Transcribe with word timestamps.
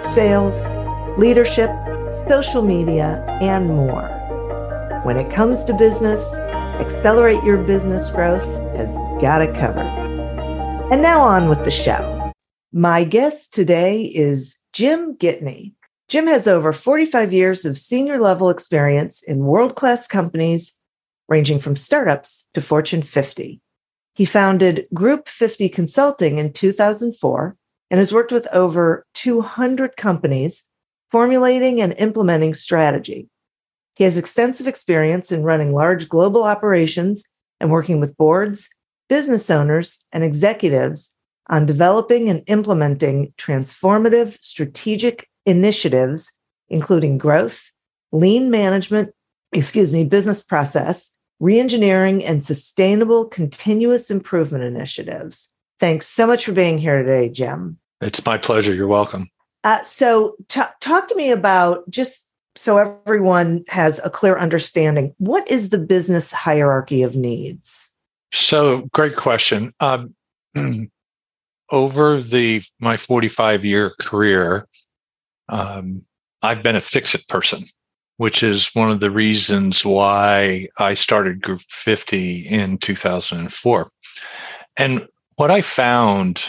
sales, 0.00 0.66
leadership, 1.18 1.70
social 2.28 2.62
media, 2.62 3.24
and 3.40 3.66
more. 3.66 4.08
When 5.04 5.16
it 5.16 5.30
comes 5.30 5.64
to 5.64 5.74
business, 5.74 6.34
Accelerate 6.78 7.42
Your 7.42 7.58
Business 7.58 8.08
Growth 8.10 8.44
has 8.76 8.96
got 9.20 9.42
it 9.42 9.54
covered. 9.54 9.88
And 10.92 11.02
now 11.02 11.20
on 11.22 11.48
with 11.48 11.64
the 11.64 11.70
show. 11.70 12.32
My 12.72 13.04
guest 13.04 13.52
today 13.52 14.02
is 14.02 14.56
Jim 14.72 15.16
Gitney. 15.16 15.74
Jim 16.08 16.26
has 16.26 16.46
over 16.46 16.72
45 16.72 17.32
years 17.32 17.64
of 17.64 17.76
senior 17.76 18.18
level 18.18 18.48
experience 18.48 19.22
in 19.22 19.40
world 19.40 19.74
class 19.74 20.06
companies, 20.06 20.76
ranging 21.28 21.58
from 21.58 21.76
startups 21.76 22.46
to 22.54 22.60
Fortune 22.60 23.02
50. 23.02 23.60
He 24.14 24.24
founded 24.24 24.86
Group 24.94 25.28
50 25.28 25.68
Consulting 25.68 26.38
in 26.38 26.52
2004 26.52 27.56
and 27.90 27.98
has 27.98 28.12
worked 28.12 28.32
with 28.32 28.46
over 28.52 29.04
200 29.14 29.96
companies 29.96 30.68
formulating 31.10 31.80
and 31.80 31.94
implementing 31.98 32.54
strategy. 32.54 33.28
He 33.94 34.04
has 34.04 34.16
extensive 34.16 34.66
experience 34.66 35.32
in 35.32 35.42
running 35.42 35.72
large 35.72 36.08
global 36.08 36.44
operations 36.44 37.24
and 37.60 37.70
working 37.70 37.98
with 37.98 38.16
boards, 38.16 38.68
business 39.08 39.50
owners, 39.50 40.04
and 40.12 40.22
executives 40.22 41.14
on 41.48 41.66
developing 41.66 42.28
and 42.28 42.42
implementing 42.46 43.32
transformative 43.38 44.38
strategic 44.42 45.28
initiatives, 45.46 46.30
including 46.68 47.18
growth, 47.18 47.72
lean 48.12 48.50
management, 48.50 49.14
excuse 49.52 49.92
me, 49.92 50.04
business 50.04 50.42
process, 50.42 51.10
reengineering, 51.42 52.22
and 52.24 52.44
sustainable 52.44 53.26
continuous 53.26 54.10
improvement 54.10 54.64
initiatives. 54.64 55.50
Thanks 55.80 56.06
so 56.06 56.26
much 56.26 56.44
for 56.44 56.52
being 56.52 56.78
here 56.78 57.02
today, 57.02 57.28
Jim. 57.28 57.78
It's 58.00 58.24
my 58.24 58.38
pleasure. 58.38 58.74
You're 58.74 58.88
welcome. 58.88 59.30
Uh, 59.64 59.82
so, 59.84 60.36
t- 60.48 60.60
talk 60.80 61.08
to 61.08 61.16
me 61.16 61.30
about 61.30 61.88
just 61.90 62.28
so 62.56 62.78
everyone 62.78 63.64
has 63.68 64.00
a 64.02 64.10
clear 64.10 64.38
understanding 64.38 65.14
what 65.18 65.48
is 65.48 65.70
the 65.70 65.78
business 65.78 66.32
hierarchy 66.32 67.02
of 67.02 67.14
needs? 67.14 67.94
So, 68.32 68.88
great 68.92 69.16
question. 69.16 69.72
Um, 69.80 70.14
over 71.70 72.22
the 72.22 72.62
my 72.80 72.96
45 72.96 73.64
year 73.64 73.92
career, 74.00 74.66
um, 75.48 76.02
I've 76.42 76.62
been 76.62 76.76
a 76.76 76.80
fix 76.80 77.14
it 77.14 77.26
person, 77.28 77.64
which 78.16 78.42
is 78.42 78.74
one 78.74 78.90
of 78.90 79.00
the 79.00 79.10
reasons 79.10 79.84
why 79.84 80.68
I 80.78 80.94
started 80.94 81.42
Group 81.42 81.62
50 81.68 82.48
in 82.48 82.78
2004. 82.78 83.90
And 84.76 85.08
what 85.38 85.52
I 85.52 85.62
found 85.62 86.42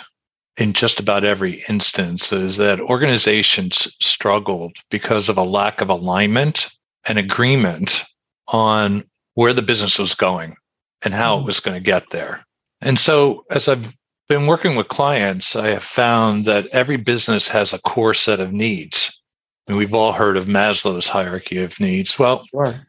in 0.58 0.74
just 0.74 1.00
about 1.00 1.24
every 1.24 1.64
instance 1.70 2.34
is 2.34 2.58
that 2.58 2.82
organizations 2.82 3.96
struggled 4.02 4.76
because 4.90 5.30
of 5.30 5.38
a 5.38 5.44
lack 5.44 5.80
of 5.80 5.90
alignment 5.90 6.68
and 7.06 7.20
agreement 7.20 8.04
on 8.48 9.04
where 9.36 9.54
the 9.54 9.62
business 9.62 10.00
was 10.00 10.16
going 10.16 10.56
and 11.04 11.14
how 11.14 11.38
it 11.38 11.42
hmm. 11.42 11.46
was 11.46 11.60
going 11.60 11.76
to 11.76 11.86
get 11.86 12.10
there. 12.10 12.44
And 12.82 12.98
so, 12.98 13.46
as 13.52 13.68
I've 13.68 13.94
been 14.28 14.48
working 14.48 14.76
with 14.76 14.88
clients, 14.88 15.56
I 15.56 15.70
have 15.70 15.84
found 15.84 16.46
that 16.46 16.66
every 16.68 16.98
business 16.98 17.48
has 17.48 17.74
a 17.74 17.82
core 17.82 18.16
set 18.16 18.40
of 18.40 18.52
needs. 18.52 19.22
And 19.68 19.78
we've 19.78 19.94
all 19.94 20.14
heard 20.14 20.36
of 20.36 20.46
Maslow's 20.46 21.08
hierarchy 21.08 21.60
of 21.60 21.80
needs. 21.80 22.18
Well, 22.18 22.44
sure. 22.50 22.88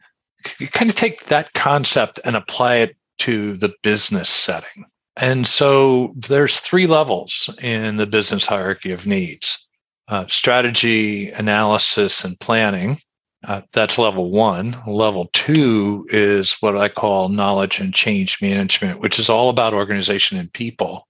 you 0.57 0.67
kind 0.67 0.89
of 0.89 0.95
take 0.95 1.27
that 1.27 1.53
concept 1.53 2.19
and 2.25 2.35
apply 2.35 2.77
it 2.77 2.95
to 3.19 3.55
the 3.57 3.71
business 3.83 4.31
setting. 4.31 4.85
And 5.17 5.45
so 5.45 6.13
there's 6.15 6.59
three 6.59 6.87
levels 6.87 7.49
in 7.61 7.97
the 7.97 8.07
business 8.07 8.45
hierarchy 8.45 8.91
of 8.91 9.05
needs 9.05 9.67
uh, 10.07 10.25
strategy, 10.27 11.31
analysis, 11.31 12.25
and 12.25 12.39
planning. 12.39 12.99
Uh, 13.47 13.61
that's 13.71 13.97
level 13.97 14.29
one. 14.29 14.77
Level 14.85 15.29
two 15.33 16.05
is 16.09 16.53
what 16.59 16.77
I 16.77 16.89
call 16.89 17.29
knowledge 17.29 17.79
and 17.79 17.93
change 17.93 18.41
management, 18.41 18.99
which 18.99 19.17
is 19.17 19.29
all 19.29 19.49
about 19.49 19.73
organization 19.73 20.37
and 20.37 20.51
people. 20.51 21.07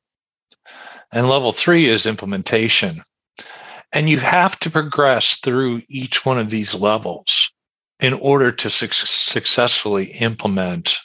And 1.12 1.28
level 1.28 1.52
three 1.52 1.90
is 1.90 2.06
implementation. 2.06 3.04
And 3.92 4.10
you 4.10 4.20
have 4.20 4.58
to 4.60 4.70
progress 4.70 5.38
through 5.44 5.82
each 5.90 6.26
one 6.26 6.40
of 6.40 6.50
these 6.50 6.74
levels 6.74 7.54
in 8.00 8.14
order 8.14 8.52
to 8.52 8.70
su- 8.70 8.88
successfully 8.92 10.12
implement 10.14 10.98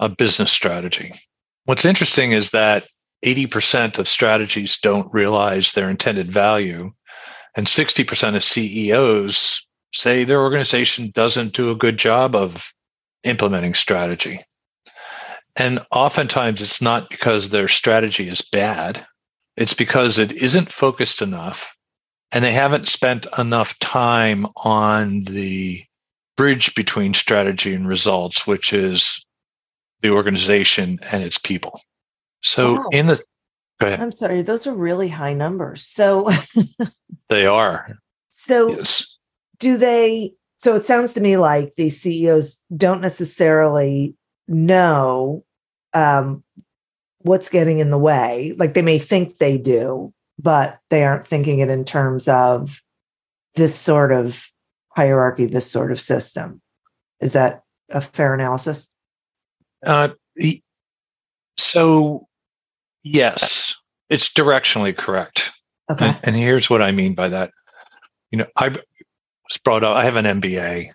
a 0.00 0.08
business 0.08 0.52
strategy. 0.52 1.14
What's 1.68 1.84
interesting 1.84 2.32
is 2.32 2.52
that 2.52 2.84
80% 3.26 3.98
of 3.98 4.08
strategies 4.08 4.78
don't 4.78 5.12
realize 5.12 5.72
their 5.72 5.90
intended 5.90 6.32
value, 6.32 6.92
and 7.54 7.66
60% 7.66 8.36
of 8.36 8.42
CEOs 8.42 9.68
say 9.92 10.24
their 10.24 10.40
organization 10.40 11.10
doesn't 11.14 11.52
do 11.52 11.70
a 11.70 11.76
good 11.76 11.98
job 11.98 12.34
of 12.34 12.72
implementing 13.22 13.74
strategy. 13.74 14.42
And 15.56 15.80
oftentimes 15.92 16.62
it's 16.62 16.80
not 16.80 17.10
because 17.10 17.50
their 17.50 17.68
strategy 17.68 18.30
is 18.30 18.40
bad, 18.40 19.04
it's 19.54 19.74
because 19.74 20.18
it 20.18 20.32
isn't 20.32 20.72
focused 20.72 21.20
enough 21.20 21.76
and 22.32 22.42
they 22.42 22.52
haven't 22.52 22.88
spent 22.88 23.26
enough 23.36 23.78
time 23.78 24.46
on 24.56 25.24
the 25.24 25.84
bridge 26.38 26.74
between 26.74 27.12
strategy 27.12 27.74
and 27.74 27.86
results, 27.86 28.46
which 28.46 28.72
is 28.72 29.22
the 30.02 30.10
organization 30.10 30.98
and 31.02 31.22
its 31.22 31.38
people. 31.38 31.80
So 32.42 32.74
wow. 32.74 32.84
in 32.92 33.06
the 33.08 33.22
go 33.80 33.86
ahead. 33.86 34.00
I'm 34.00 34.12
sorry, 34.12 34.42
those 34.42 34.66
are 34.66 34.74
really 34.74 35.08
high 35.08 35.34
numbers. 35.34 35.86
So 35.86 36.30
they 37.28 37.46
are. 37.46 37.98
So 38.32 38.68
yes. 38.78 39.16
do 39.58 39.76
they 39.76 40.32
so 40.60 40.74
it 40.74 40.84
sounds 40.84 41.14
to 41.14 41.20
me 41.20 41.36
like 41.36 41.74
these 41.76 42.00
CEOs 42.00 42.60
don't 42.76 43.00
necessarily 43.00 44.16
know 44.48 45.44
um, 45.94 46.42
what's 47.18 47.48
getting 47.48 47.78
in 47.78 47.90
the 47.90 47.98
way. 47.98 48.54
Like 48.58 48.74
they 48.74 48.82
may 48.82 48.98
think 48.98 49.38
they 49.38 49.58
do, 49.58 50.12
but 50.38 50.80
they 50.90 51.04
aren't 51.04 51.26
thinking 51.26 51.60
it 51.60 51.68
in 51.68 51.84
terms 51.84 52.26
of 52.26 52.82
this 53.54 53.76
sort 53.76 54.12
of 54.12 54.46
hierarchy, 54.88 55.46
this 55.46 55.70
sort 55.70 55.92
of 55.92 56.00
system. 56.00 56.60
Is 57.20 57.34
that 57.34 57.62
a 57.88 58.00
fair 58.00 58.34
analysis? 58.34 58.88
Uh, 59.84 60.08
so, 61.56 62.26
yes, 63.02 63.74
it's 64.10 64.32
directionally 64.32 64.96
correct. 64.96 65.50
Okay. 65.90 66.06
And, 66.06 66.18
and, 66.22 66.36
here's 66.36 66.68
what 66.68 66.82
I 66.82 66.92
mean 66.92 67.14
by 67.14 67.28
that. 67.28 67.50
You 68.30 68.38
know, 68.38 68.46
I 68.56 68.68
was 68.68 69.56
brought 69.64 69.84
up, 69.84 69.96
I 69.96 70.04
have 70.04 70.16
an 70.16 70.40
MBA, 70.40 70.90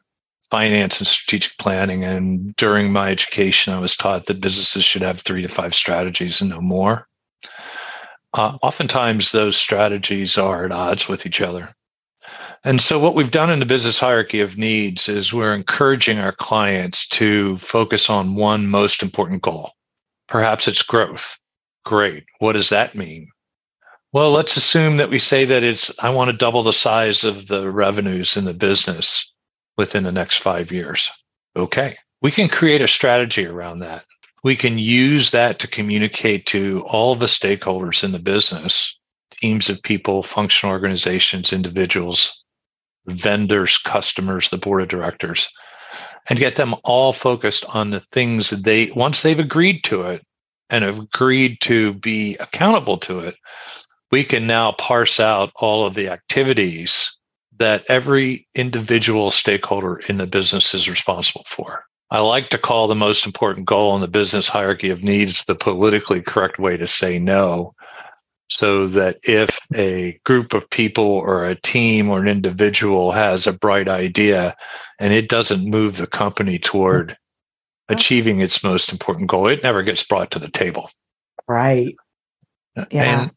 finance 0.54 1.00
and 1.00 1.08
strategic 1.08 1.58
planning. 1.58 2.04
And 2.04 2.56
during 2.58 2.92
my 2.92 3.10
education, 3.10 3.74
I 3.74 3.80
was 3.80 3.96
taught 3.96 4.28
that 4.28 4.40
businesses 4.40 4.86
should 4.86 5.02
have 5.02 5.20
three 5.20 5.42
to 5.42 5.48
five 5.48 5.74
strategies 5.74 6.42
and 6.42 6.52
no 6.52 6.62
more. 6.62 7.08
Uh, 8.36 8.58
oftentimes, 8.62 9.32
those 9.32 9.58
strategies 9.58 10.38
are 10.38 10.66
at 10.66 10.72
odds 10.72 11.08
with 11.08 11.26
each 11.26 11.42
other. 11.42 11.74
And 12.64 12.82
so, 12.82 12.98
what 12.98 13.16
we've 13.16 13.32
done 13.32 13.50
in 13.50 13.60
the 13.60 13.66
business 13.66 14.00
hierarchy 14.00 14.40
of 14.40 14.58
needs 14.58 15.10
is 15.10 15.34
we're 15.34 15.54
encouraging 15.54 16.20
our 16.20 16.32
clients 16.32 17.08
to 17.10 17.58
focus 17.58 18.10
on 18.10 18.36
one 18.36 18.68
most 18.68 19.04
important 19.04 19.42
goal. 19.42 19.72
Perhaps 20.28 20.68
it's 20.68 20.82
growth. 20.82 21.38
Great. 21.86 22.24
What 22.40 22.54
does 22.54 22.70
that 22.70 22.96
mean? 22.96 23.30
Well, 24.14 24.32
let's 24.32 24.56
assume 24.56 24.98
that 24.98 25.10
we 25.10 25.20
say 25.20 25.44
that 25.44 25.64
it's, 25.64 25.92
I 26.00 26.10
want 26.12 26.30
to 26.30 26.38
double 26.38 26.64
the 26.64 26.72
size 26.72 27.24
of 27.24 27.48
the 27.48 27.70
revenues 27.70 28.38
in 28.38 28.46
the 28.46 28.54
business 28.54 29.34
within 29.78 30.04
the 30.04 30.12
next 30.12 30.38
five 30.38 30.72
years. 30.72 31.10
Okay. 31.56 31.98
We 32.22 32.32
can 32.32 32.48
create 32.48 32.82
a 32.82 32.88
strategy 32.88 33.46
around 33.46 33.80
that. 33.80 34.06
We 34.44 34.56
can 34.56 34.78
use 34.78 35.32
that 35.32 35.60
to 35.60 35.68
communicate 35.68 36.46
to 36.48 36.84
all 36.86 37.16
the 37.16 37.26
stakeholders 37.26 38.04
in 38.04 38.12
the 38.12 38.20
business 38.20 38.98
teams 39.44 39.68
of 39.68 39.84
people, 39.84 40.24
functional 40.24 40.72
organizations, 40.72 41.52
individuals, 41.52 42.46
vendors, 43.08 43.78
customers, 43.78 44.50
the 44.50 44.58
board 44.58 44.82
of 44.82 44.88
directors, 44.88 45.50
and 46.30 46.40
get 46.40 46.56
them 46.56 46.74
all 46.86 47.12
focused 47.12 47.66
on 47.66 47.90
the 47.90 48.02
things 48.14 48.52
that 48.52 48.64
they, 48.64 48.90
once 48.92 49.22
they've 49.22 49.40
agreed 49.40 49.84
to 49.84 50.04
it 50.04 50.26
and 50.70 50.86
have 50.86 51.00
agreed 51.00 51.58
to 51.60 51.94
be 51.96 52.38
accountable 52.38 52.98
to 52.98 53.20
it, 53.20 53.36
we 54.12 54.24
can 54.24 54.48
now 54.48 54.72
parse 54.72 55.20
out 55.20 55.52
all 55.58 55.86
of 55.86 55.94
the 55.94 56.08
activities 56.08 57.12
that 57.60 57.84
every 57.90 58.48
individual 58.56 59.30
stakeholder 59.30 59.98
in 60.08 60.20
the 60.20 60.26
business 60.26 60.74
is 60.74 60.90
responsible 60.90 61.44
for. 61.50 61.84
I 62.12 62.20
like 62.20 62.48
to 62.52 62.58
call 62.58 62.88
the 62.88 62.96
most 62.96 63.26
important 63.26 63.66
goal 63.66 63.94
in 63.96 64.00
the 64.00 64.08
business 64.08 64.48
hierarchy 64.48 64.90
of 64.90 65.04
needs 65.04 65.44
the 65.44 65.56
politically 65.56 66.22
correct 66.22 66.60
way 66.60 66.78
to 66.78 66.88
say 66.88 67.20
no. 67.20 67.74
So 68.54 68.88
that 68.90 69.20
if 69.24 69.60
a 69.74 70.20
group 70.26 70.54
of 70.54 70.70
people 70.70 71.06
or 71.06 71.46
a 71.46 71.56
team 71.56 72.10
or 72.10 72.20
an 72.20 72.28
individual 72.28 73.12
has 73.12 73.48
a 73.48 73.54
bright 73.54 73.88
idea 73.88 74.56
and 75.00 75.12
it 75.12 75.28
doesn't 75.28 75.66
move 75.66 75.98
the 75.98 76.08
company 76.08 76.60
toward 76.60 77.18
achieving 77.90 78.42
its 78.42 78.64
most 78.64 78.92
important 78.92 79.28
goal, 79.28 79.48
it 79.48 79.64
never 79.64 79.82
gets 79.82 80.04
brought 80.04 80.32
to 80.32 80.40
the 80.40 80.50
table. 80.50 80.90
Right. 81.48 81.96
Yeah. 82.92 83.22
And 83.22 83.32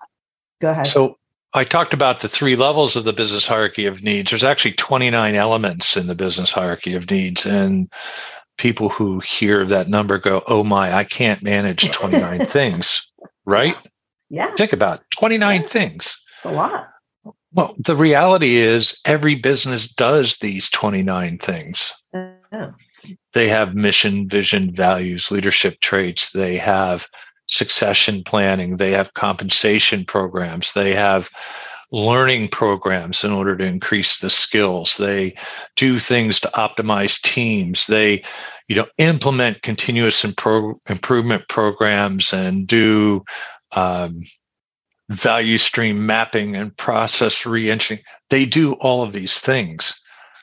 Go 0.60 0.70
ahead. 0.70 0.86
So 0.86 1.18
I 1.52 1.64
talked 1.64 1.94
about 1.94 2.20
the 2.20 2.28
three 2.28 2.56
levels 2.56 2.96
of 2.96 3.04
the 3.04 3.12
business 3.12 3.46
hierarchy 3.46 3.86
of 3.86 4.02
needs. 4.02 4.30
There's 4.30 4.44
actually 4.44 4.72
29 4.72 5.34
elements 5.34 5.96
in 5.96 6.06
the 6.06 6.14
business 6.14 6.50
hierarchy 6.50 6.94
of 6.94 7.10
needs. 7.10 7.46
And 7.46 7.90
people 8.58 8.88
who 8.88 9.20
hear 9.20 9.64
that 9.66 9.88
number 9.88 10.18
go, 10.18 10.42
oh 10.46 10.64
my, 10.64 10.94
I 10.94 11.04
can't 11.04 11.42
manage 11.42 11.90
29 11.90 12.46
things, 12.46 13.10
right? 13.44 13.76
Yeah. 14.28 14.52
Think 14.52 14.72
about 14.72 15.00
it, 15.00 15.06
29 15.18 15.62
yeah. 15.62 15.68
things. 15.68 16.22
A 16.44 16.52
lot. 16.52 16.88
Well, 17.52 17.74
the 17.78 17.96
reality 17.96 18.56
is 18.56 18.98
every 19.04 19.34
business 19.34 19.88
does 19.92 20.36
these 20.38 20.68
29 20.70 21.38
things. 21.38 21.92
Oh. 22.14 22.74
They 23.32 23.48
have 23.48 23.74
mission, 23.74 24.28
vision, 24.28 24.74
values, 24.74 25.30
leadership 25.30 25.80
traits. 25.80 26.32
They 26.32 26.56
have 26.56 27.06
succession 27.48 28.24
planning, 28.24 28.76
they 28.76 28.90
have 28.90 29.14
compensation 29.14 30.04
programs, 30.04 30.72
they 30.72 30.94
have 30.94 31.30
learning 31.92 32.48
programs 32.48 33.22
in 33.22 33.30
order 33.30 33.56
to 33.56 33.64
increase 33.64 34.18
the 34.18 34.28
skills 34.28 34.96
they 34.96 35.32
do 35.76 36.00
things 36.00 36.40
to 36.40 36.50
optimize 36.54 37.20
teams 37.22 37.86
they 37.86 38.20
you 38.66 38.74
know 38.74 38.86
implement 38.98 39.62
continuous 39.62 40.24
impro- 40.24 40.74
improvement 40.88 41.46
programs 41.48 42.32
and 42.32 42.66
do 42.66 43.24
um, 43.72 44.22
value 45.10 45.58
stream 45.58 46.06
mapping 46.06 46.56
and 46.56 46.76
process 46.76 47.46
re-engineering. 47.46 48.04
They 48.30 48.44
do 48.44 48.72
all 48.74 49.02
of 49.02 49.12
these 49.12 49.40
things. 49.40 50.00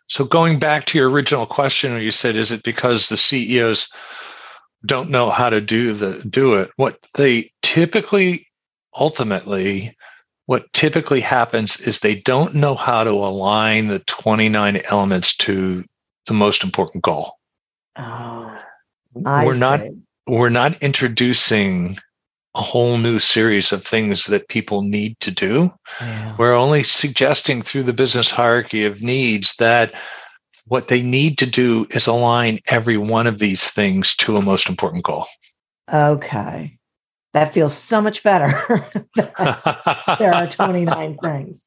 So 0.08 0.26
going 0.26 0.60
back 0.60 0.86
to 0.86 0.98
your 0.98 1.10
original 1.10 1.46
question 1.46 1.94
where 1.94 2.02
you 2.02 2.12
said 2.12 2.36
is 2.36 2.52
it 2.52 2.64
because 2.64 3.10
the 3.10 3.18
ceos 3.18 3.90
don't 4.86 5.10
know 5.10 5.32
how 5.32 5.50
to 5.50 5.62
do 5.62 5.94
the 5.94 6.22
do 6.30 6.56
it? 6.56 6.72
What 6.76 7.00
they 7.16 7.52
typically 7.62 8.48
ultimately 8.96 9.96
what 10.46 10.72
typically 10.74 11.22
happens 11.22 11.80
is 11.80 12.00
they 12.00 12.16
don't 12.16 12.54
know 12.54 12.76
how 12.76 13.04
to 13.04 13.12
align 13.12 13.88
the 13.88 14.00
29 14.00 14.82
elements 14.86 15.36
to 15.38 15.86
the 16.26 16.34
most 16.34 16.64
important 16.64 17.04
goal. 17.04 17.34
Oh, 17.98 18.58
we're 19.16 19.54
see. 19.54 19.60
not 19.60 19.82
we're 20.28 20.50
not 20.50 20.82
introducing 20.82 21.98
a 22.56 22.62
whole 22.62 22.98
new 22.98 23.20
series 23.20 23.72
of 23.72 23.84
things 23.84 24.26
that 24.26 24.48
people 24.48 24.84
need 24.84 25.20
to 25.22 25.32
do. 25.32 25.72
Yeah. 26.00 26.36
We're 26.38 26.54
only 26.54 26.84
suggesting 26.84 27.62
through 27.62 27.84
the 27.84 27.94
business 27.94 28.30
hierarchy 28.30 28.86
of 28.86 29.02
needs 29.02 29.56
that 29.58 29.94
what 30.66 30.88
they 30.88 31.02
need 31.02 31.38
to 31.40 31.46
do 31.46 31.88
is 31.90 32.08
align 32.08 32.60
every 32.68 32.98
one 32.98 33.28
of 33.28 33.40
these 33.40 33.70
things 33.70 34.16
to 34.18 34.38
a 34.38 34.42
most 34.42 34.70
important 34.70 35.04
goal. 35.04 35.26
Okay. 35.92 36.78
That 37.34 37.54
feels 37.54 37.76
so 37.76 38.00
much 38.00 38.24
better. 38.24 38.88
there 39.16 40.34
are 40.34 40.48
29 40.48 41.18
things. 41.24 41.64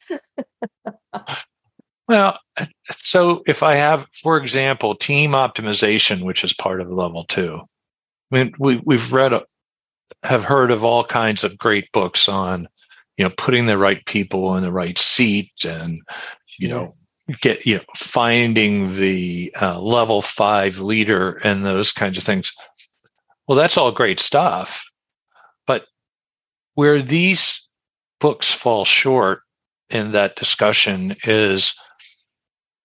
well, 2.08 2.38
so 2.92 3.42
if 3.46 3.64
I 3.64 3.74
have, 3.74 4.06
for 4.22 4.38
example, 4.38 4.94
team 4.94 5.32
optimization, 5.32 6.24
which 6.24 6.44
is 6.44 6.54
part 6.54 6.80
of 6.80 6.88
level 6.88 7.24
two, 7.24 7.60
I 8.32 8.36
mean, 8.36 8.54
we, 8.58 8.80
we've 8.84 9.12
read, 9.12 9.32
have 10.22 10.44
heard 10.44 10.70
of 10.70 10.84
all 10.84 11.04
kinds 11.04 11.44
of 11.44 11.58
great 11.58 11.90
books 11.92 12.28
on, 12.28 12.68
you 13.16 13.24
know, 13.24 13.32
putting 13.36 13.66
the 13.66 13.78
right 13.78 14.04
people 14.06 14.56
in 14.56 14.62
the 14.62 14.72
right 14.72 14.98
seat 14.98 15.52
and, 15.64 16.00
you 16.58 16.68
know, 16.68 16.94
get 17.40 17.66
you 17.66 17.74
know 17.74 17.82
finding 17.96 18.94
the 18.96 19.52
uh, 19.60 19.80
level 19.80 20.22
five 20.22 20.78
leader 20.78 21.32
and 21.42 21.64
those 21.64 21.92
kinds 21.92 22.16
of 22.16 22.22
things. 22.22 22.52
Well 23.48 23.58
that's 23.58 23.76
all 23.76 23.90
great 23.90 24.20
stuff 24.20 24.84
but 25.66 25.84
where 26.74 27.02
these 27.02 27.66
books 28.20 28.50
fall 28.50 28.84
short 28.84 29.40
in 29.90 30.12
that 30.12 30.36
discussion 30.36 31.16
is 31.24 31.74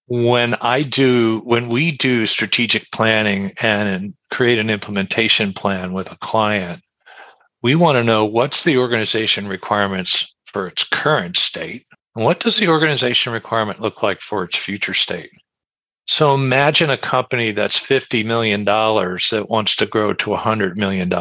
when 0.08 0.56
i 0.56 0.84
do 0.84 1.40
when 1.46 1.70
we 1.70 1.92
do 1.92 2.28
strategic 2.28 2.92
planning 2.92 3.54
and 3.62 4.14
create 4.30 4.60
an 4.60 4.70
implementation 4.70 5.54
plan 5.54 5.94
with 5.94 6.12
a 6.12 6.18
client 6.18 6.84
we 7.62 7.76
want 7.76 7.98
to 7.98 8.04
know 8.04 8.26
what's 8.26 8.64
the 8.64 8.78
organization 8.78 9.48
requirements 9.48 10.34
for 10.46 10.68
its 10.68 10.84
current 10.84 11.38
state 11.38 11.86
and 12.16 12.26
what 12.26 12.40
does 12.40 12.58
the 12.58 12.68
organization 12.68 13.32
requirement 13.32 13.80
look 13.80 14.04
like 14.04 14.22
for 14.22 14.44
its 14.44 14.58
future 14.58 14.94
state? 14.94 15.32
So 16.08 16.34
imagine 16.34 16.90
a 16.90 16.98
company 16.98 17.52
that's 17.52 17.80
$50 17.80 18.26
million 18.26 18.66
that 18.66 19.46
wants 19.50 19.76
to 19.78 19.86
grow 19.86 20.14
to 20.14 20.30
$100 20.32 20.76
million. 20.76 21.12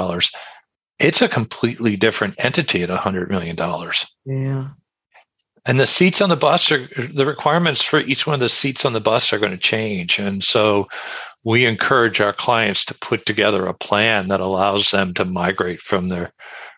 It's 0.98 1.22
a 1.22 1.28
completely 1.28 1.96
different 1.96 2.34
entity 2.38 2.82
at 2.82 2.88
$100 2.88 3.31
million. 3.31 3.56
Yeah. 4.25 4.69
And 5.66 5.78
the 5.78 5.87
seats 5.87 6.20
on 6.20 6.31
the 6.31 6.37
bus 6.37 6.72
are 6.72 6.88
the 7.12 7.26
requirements 7.26 7.82
for 7.82 8.00
each 8.00 8.26
one 8.26 8.35
of 8.35 8.40
the 8.40 8.49
seats 8.49 8.85
on 8.85 8.94
the 8.94 9.00
bus 9.00 9.32
are 9.32 9.38
going 9.38 9.52
to 9.52 9.59
change. 9.59 10.18
And 10.18 10.42
so 10.42 10.88
we 11.44 11.64
encourage 11.64 12.20
our 12.20 12.32
clients 12.32 12.85
to 12.85 12.94
put 13.00 13.25
together 13.25 13.66
a 13.66 13.75
plan 13.75 14.28
that 14.28 14.40
allows 14.40 14.90
them 14.90 15.14
to 15.14 15.25
migrate 15.25 15.80
from 15.80 16.09
their 16.09 16.32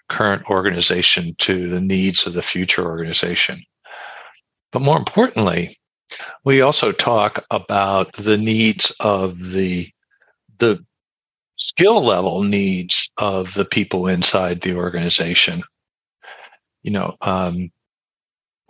current 0.09 0.49
organization 0.50 1.35
to 1.38 1.69
the 1.69 1.81
needs 1.81 2.26
of 2.26 2.35
the 2.35 2.42
future 2.42 2.85
organization. 2.85 3.62
But 4.71 4.83
more 4.83 4.97
importantly, 4.97 5.78
we 6.45 6.61
also 6.61 6.92
talk 6.92 7.45
about 7.50 8.12
the 8.14 8.38
needs 8.38 8.95
of 9.00 9.38
the 9.52 9.90
the 10.59 10.85
skill 11.57 12.04
level 12.04 12.42
needs 12.42 13.11
of 13.19 13.54
the 13.54 13.64
people 13.64 14.07
inside 14.07 14.61
the 14.61 14.75
organization. 14.75 15.62
You 16.83 16.92
know, 16.92 17.16
um, 17.21 17.71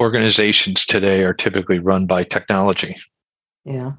organizations 0.00 0.86
today 0.86 1.22
are 1.22 1.34
typically 1.34 1.78
run 1.78 2.06
by 2.06 2.24
technology. 2.24 2.96
Yeah. 3.64 3.92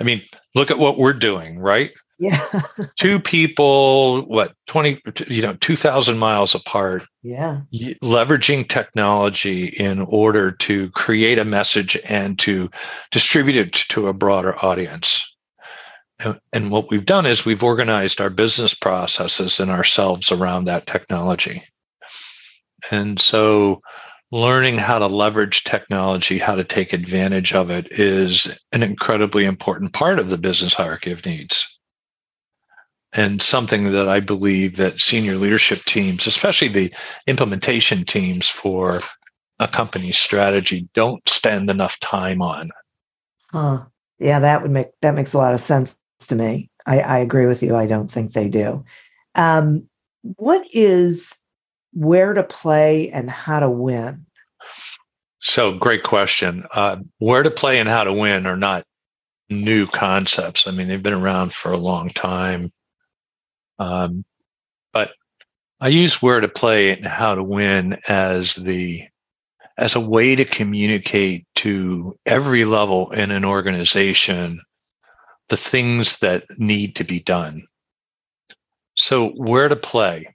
I 0.00 0.04
mean, 0.04 0.22
look 0.54 0.70
at 0.70 0.78
what 0.78 0.98
we're 0.98 1.12
doing, 1.12 1.58
right? 1.58 1.90
Yeah. 2.18 2.44
Two 2.96 3.20
people, 3.20 4.22
what, 4.26 4.54
20, 4.66 5.00
you 5.28 5.42
know, 5.42 5.54
2,000 5.60 6.18
miles 6.18 6.54
apart. 6.54 7.06
Yeah. 7.22 7.60
Leveraging 8.02 8.68
technology 8.68 9.66
in 9.66 10.00
order 10.00 10.52
to 10.52 10.90
create 10.90 11.38
a 11.38 11.44
message 11.44 11.96
and 12.04 12.38
to 12.40 12.70
distribute 13.12 13.56
it 13.56 13.72
to 13.90 14.08
a 14.08 14.12
broader 14.12 14.62
audience. 14.64 15.32
And, 16.18 16.40
and 16.52 16.70
what 16.70 16.90
we've 16.90 17.06
done 17.06 17.26
is 17.26 17.44
we've 17.44 17.62
organized 17.62 18.20
our 18.20 18.30
business 18.30 18.74
processes 18.74 19.60
and 19.60 19.70
ourselves 19.70 20.32
around 20.32 20.64
that 20.64 20.86
technology. 20.86 21.62
And 22.90 23.20
so 23.20 23.82
learning 24.30 24.78
how 24.78 24.98
to 24.98 25.06
leverage 25.06 25.64
technology, 25.64 26.38
how 26.38 26.54
to 26.54 26.64
take 26.64 26.92
advantage 26.92 27.54
of 27.54 27.70
it 27.70 27.88
is 27.90 28.60
an 28.72 28.82
incredibly 28.82 29.44
important 29.44 29.92
part 29.92 30.18
of 30.18 30.28
the 30.28 30.38
business 30.38 30.74
hierarchy 30.74 31.10
of 31.12 31.24
needs 31.24 31.78
and 33.12 33.40
something 33.40 33.92
that 33.92 34.08
I 34.08 34.20
believe 34.20 34.76
that 34.76 35.00
senior 35.00 35.36
leadership 35.36 35.84
teams, 35.84 36.26
especially 36.26 36.68
the 36.68 36.92
implementation 37.26 38.04
teams 38.04 38.48
for 38.48 39.00
a 39.58 39.68
company's 39.68 40.18
strategy, 40.18 40.88
don't 40.94 41.26
spend 41.28 41.70
enough 41.70 41.98
time 42.00 42.42
on. 42.42 42.70
Huh. 43.50 43.84
Yeah, 44.18 44.40
that 44.40 44.62
would 44.62 44.70
make 44.70 44.88
that 45.00 45.14
makes 45.14 45.32
a 45.32 45.38
lot 45.38 45.54
of 45.54 45.60
sense 45.60 45.96
to 46.28 46.34
me. 46.34 46.70
I, 46.86 47.00
I 47.00 47.18
agree 47.18 47.46
with 47.46 47.62
you. 47.62 47.76
I 47.76 47.86
don't 47.86 48.10
think 48.10 48.32
they 48.32 48.48
do. 48.48 48.84
Um, 49.34 49.88
what 50.22 50.66
is 50.72 51.36
where 51.92 52.34
to 52.34 52.42
play 52.42 53.10
and 53.10 53.30
how 53.30 53.60
to 53.60 53.70
win? 53.70 54.26
So, 55.40 55.76
great 55.76 56.02
question. 56.02 56.64
Uh, 56.74 56.96
where 57.18 57.42
to 57.42 57.50
play 57.50 57.78
and 57.78 57.88
how 57.88 58.04
to 58.04 58.12
win 58.12 58.46
are 58.46 58.56
not 58.56 58.84
new 59.48 59.86
concepts. 59.86 60.66
I 60.66 60.72
mean, 60.72 60.88
they've 60.88 61.02
been 61.02 61.12
around 61.12 61.52
for 61.52 61.72
a 61.72 61.78
long 61.78 62.10
time. 62.10 62.72
Um, 63.78 64.24
but 64.92 65.10
I 65.80 65.88
use 65.88 66.20
where 66.20 66.40
to 66.40 66.48
play 66.48 66.90
and 66.90 67.06
how 67.06 67.34
to 67.34 67.42
win 67.42 67.98
as 68.08 68.54
the 68.54 69.04
as 69.76 69.94
a 69.94 70.00
way 70.00 70.34
to 70.34 70.44
communicate 70.44 71.46
to 71.54 72.18
every 72.26 72.64
level 72.64 73.12
in 73.12 73.30
an 73.30 73.44
organization 73.44 74.60
the 75.48 75.56
things 75.56 76.18
that 76.18 76.44
need 76.58 76.96
to 76.96 77.04
be 77.04 77.20
done. 77.20 77.64
So, 78.96 79.28
where 79.30 79.68
to 79.68 79.76
play? 79.76 80.34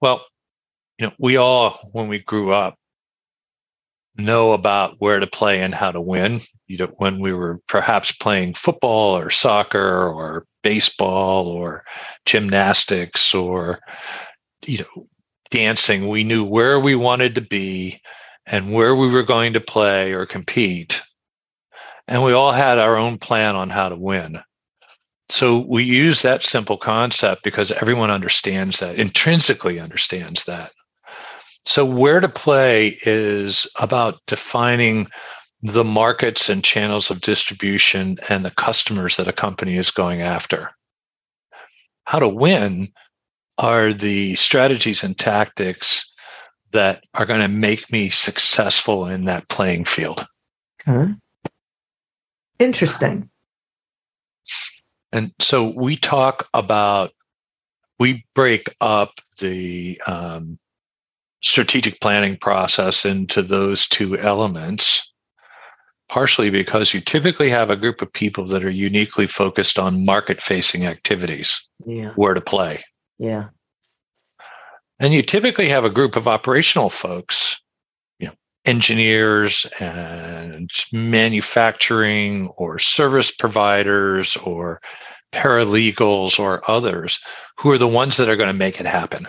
Well, 0.00 0.24
you 1.00 1.06
know, 1.06 1.12
we 1.18 1.36
all, 1.38 1.88
when 1.92 2.08
we 2.08 2.18
grew 2.18 2.52
up, 2.52 2.76
know 4.18 4.52
about 4.52 4.96
where 4.98 5.18
to 5.18 5.26
play 5.26 5.62
and 5.62 5.74
how 5.74 5.90
to 5.90 6.00
win. 6.00 6.42
You 6.66 6.76
know, 6.76 6.92
when 6.98 7.20
we 7.20 7.32
were 7.32 7.58
perhaps 7.68 8.12
playing 8.12 8.52
football 8.52 9.16
or 9.16 9.30
soccer 9.30 10.06
or 10.06 10.44
baseball 10.62 11.46
or 11.48 11.84
gymnastics 12.26 13.32
or, 13.32 13.80
you 14.66 14.78
know, 14.78 15.06
dancing, 15.50 16.06
we 16.08 16.22
knew 16.22 16.44
where 16.44 16.78
we 16.78 16.94
wanted 16.94 17.34
to 17.36 17.40
be 17.40 18.02
and 18.44 18.70
where 18.70 18.94
we 18.94 19.08
were 19.08 19.22
going 19.22 19.54
to 19.54 19.60
play 19.60 20.12
or 20.12 20.26
compete. 20.26 21.00
And 22.08 22.22
we 22.22 22.34
all 22.34 22.52
had 22.52 22.78
our 22.78 22.96
own 22.96 23.16
plan 23.16 23.56
on 23.56 23.70
how 23.70 23.88
to 23.88 23.96
win. 23.96 24.38
So 25.30 25.64
we 25.66 25.82
use 25.84 26.20
that 26.22 26.44
simple 26.44 26.76
concept 26.76 27.42
because 27.42 27.72
everyone 27.72 28.10
understands 28.10 28.80
that, 28.80 28.96
intrinsically 28.96 29.80
understands 29.80 30.44
that. 30.44 30.72
So, 31.66 31.84
where 31.84 32.20
to 32.20 32.28
play 32.28 32.98
is 33.02 33.66
about 33.76 34.20
defining 34.26 35.08
the 35.62 35.84
markets 35.84 36.48
and 36.48 36.64
channels 36.64 37.10
of 37.10 37.20
distribution 37.20 38.18
and 38.28 38.44
the 38.44 38.50
customers 38.50 39.16
that 39.16 39.28
a 39.28 39.32
company 39.32 39.76
is 39.76 39.90
going 39.90 40.22
after. 40.22 40.70
How 42.04 42.18
to 42.18 42.28
win 42.28 42.92
are 43.58 43.92
the 43.92 44.34
strategies 44.36 45.02
and 45.02 45.18
tactics 45.18 46.10
that 46.72 47.04
are 47.14 47.26
going 47.26 47.40
to 47.40 47.48
make 47.48 47.92
me 47.92 48.08
successful 48.08 49.06
in 49.06 49.26
that 49.26 49.48
playing 49.48 49.84
field. 49.84 50.26
Okay. 50.88 51.12
Interesting. 52.58 53.28
And 55.12 55.32
so 55.40 55.72
we 55.76 55.96
talk 55.96 56.48
about, 56.54 57.10
we 57.98 58.24
break 58.34 58.74
up 58.80 59.12
the 59.38 60.00
um, 60.06 60.58
strategic 61.42 62.00
planning 62.00 62.36
process 62.36 63.04
into 63.04 63.42
those 63.42 63.88
two 63.88 64.18
elements, 64.18 65.12
partially 66.08 66.50
because 66.50 66.92
you 66.92 67.00
typically 67.00 67.48
have 67.48 67.70
a 67.70 67.76
group 67.76 68.02
of 68.02 68.12
people 68.12 68.46
that 68.46 68.64
are 68.64 68.70
uniquely 68.70 69.26
focused 69.26 69.78
on 69.78 70.04
market 70.04 70.40
facing 70.40 70.86
activities, 70.86 71.68
yeah. 71.86 72.10
where 72.16 72.34
to 72.34 72.40
play. 72.40 72.82
Yeah. 73.18 73.46
And 74.98 75.14
you 75.14 75.22
typically 75.22 75.68
have 75.70 75.84
a 75.84 75.90
group 75.90 76.16
of 76.16 76.28
operational 76.28 76.90
folks, 76.90 77.58
you 78.18 78.26
know, 78.26 78.34
engineers 78.66 79.66
and 79.80 80.70
manufacturing 80.92 82.48
or 82.56 82.78
service 82.78 83.30
providers 83.30 84.36
or 84.36 84.82
paralegals 85.32 86.38
or 86.38 86.68
others 86.70 87.18
who 87.56 87.70
are 87.70 87.78
the 87.78 87.88
ones 87.88 88.18
that 88.18 88.28
are 88.28 88.36
going 88.36 88.48
to 88.48 88.52
make 88.52 88.78
it 88.78 88.86
happen. 88.86 89.26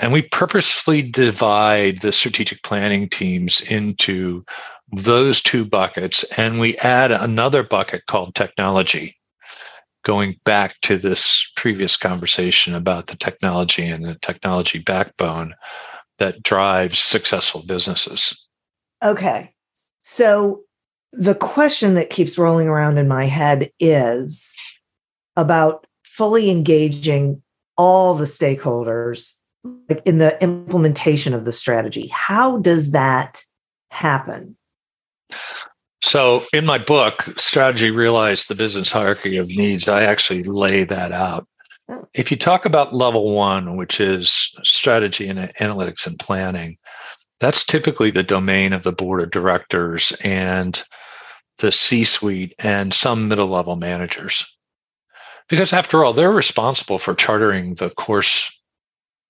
And 0.00 0.12
we 0.12 0.22
purposefully 0.22 1.02
divide 1.02 2.00
the 2.00 2.10
strategic 2.10 2.62
planning 2.62 3.08
teams 3.08 3.60
into 3.60 4.44
those 4.92 5.42
two 5.42 5.64
buckets, 5.64 6.24
and 6.36 6.58
we 6.58 6.76
add 6.78 7.12
another 7.12 7.62
bucket 7.62 8.06
called 8.06 8.34
technology 8.34 9.16
going 10.02 10.40
back 10.44 10.80
to 10.80 10.96
this 10.96 11.52
previous 11.56 11.98
conversation 11.98 12.74
about 12.74 13.08
the 13.08 13.16
technology 13.16 13.86
and 13.86 14.04
the 14.04 14.14
technology 14.22 14.78
backbone 14.78 15.54
that 16.18 16.42
drives 16.42 16.98
successful 16.98 17.62
businesses. 17.66 18.46
Okay. 19.02 19.52
So 20.00 20.62
the 21.12 21.34
question 21.34 21.94
that 21.94 22.08
keeps 22.08 22.38
rolling 22.38 22.68
around 22.68 22.96
in 22.96 23.06
my 23.06 23.26
head 23.26 23.70
is 23.78 24.56
about 25.36 25.86
fully 26.04 26.50
engaging 26.50 27.42
all 27.76 28.14
the 28.14 28.24
stakeholders 28.24 29.34
in 30.04 30.18
the 30.18 30.42
implementation 30.42 31.34
of 31.34 31.44
the 31.44 31.52
strategy. 31.52 32.08
How 32.08 32.58
does 32.58 32.92
that 32.92 33.44
happen? 33.90 34.56
So, 36.02 36.46
in 36.54 36.64
my 36.64 36.78
book, 36.78 37.28
Strategy 37.38 37.90
Realized 37.90 38.48
the 38.48 38.54
Business 38.54 38.90
Hierarchy 38.90 39.36
of 39.36 39.48
Needs, 39.48 39.86
I 39.86 40.04
actually 40.04 40.44
lay 40.44 40.84
that 40.84 41.12
out. 41.12 41.46
Oh. 41.88 42.08
If 42.14 42.30
you 42.30 42.38
talk 42.38 42.64
about 42.64 42.94
level 42.94 43.34
one, 43.34 43.76
which 43.76 44.00
is 44.00 44.54
strategy 44.62 45.28
and 45.28 45.38
analytics 45.60 46.06
and 46.06 46.18
planning, 46.18 46.78
that's 47.38 47.64
typically 47.64 48.10
the 48.10 48.22
domain 48.22 48.72
of 48.72 48.82
the 48.82 48.92
board 48.92 49.20
of 49.20 49.30
directors 49.30 50.12
and 50.22 50.82
the 51.58 51.70
C 51.70 52.04
suite 52.04 52.54
and 52.58 52.94
some 52.94 53.28
middle 53.28 53.48
level 53.48 53.76
managers. 53.76 54.46
Because 55.48 55.72
after 55.72 56.04
all, 56.04 56.14
they're 56.14 56.30
responsible 56.30 56.98
for 56.98 57.14
chartering 57.14 57.74
the 57.74 57.90
course 57.90 58.59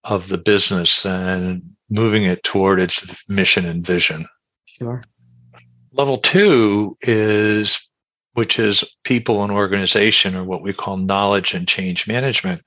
of 0.05 0.29
the 0.29 0.39
business 0.39 1.05
and 1.05 1.63
moving 1.89 2.25
it 2.25 2.43
toward 2.45 2.81
its 2.81 3.05
mission 3.29 3.67
and 3.67 3.85
vision. 3.87 4.27
Sure. 4.67 5.03
Level 5.93 6.19
two 6.19 6.97
is, 7.03 7.87
which 8.35 8.59
is 8.59 8.85
people 9.05 9.43
and 9.43 9.53
organization, 9.53 10.37
or 10.37 10.45
what 10.45 10.63
we 10.63 10.73
call 10.73 10.97
knowledge 10.97 11.53
and 11.53 11.67
change 11.67 12.07
management, 12.07 12.63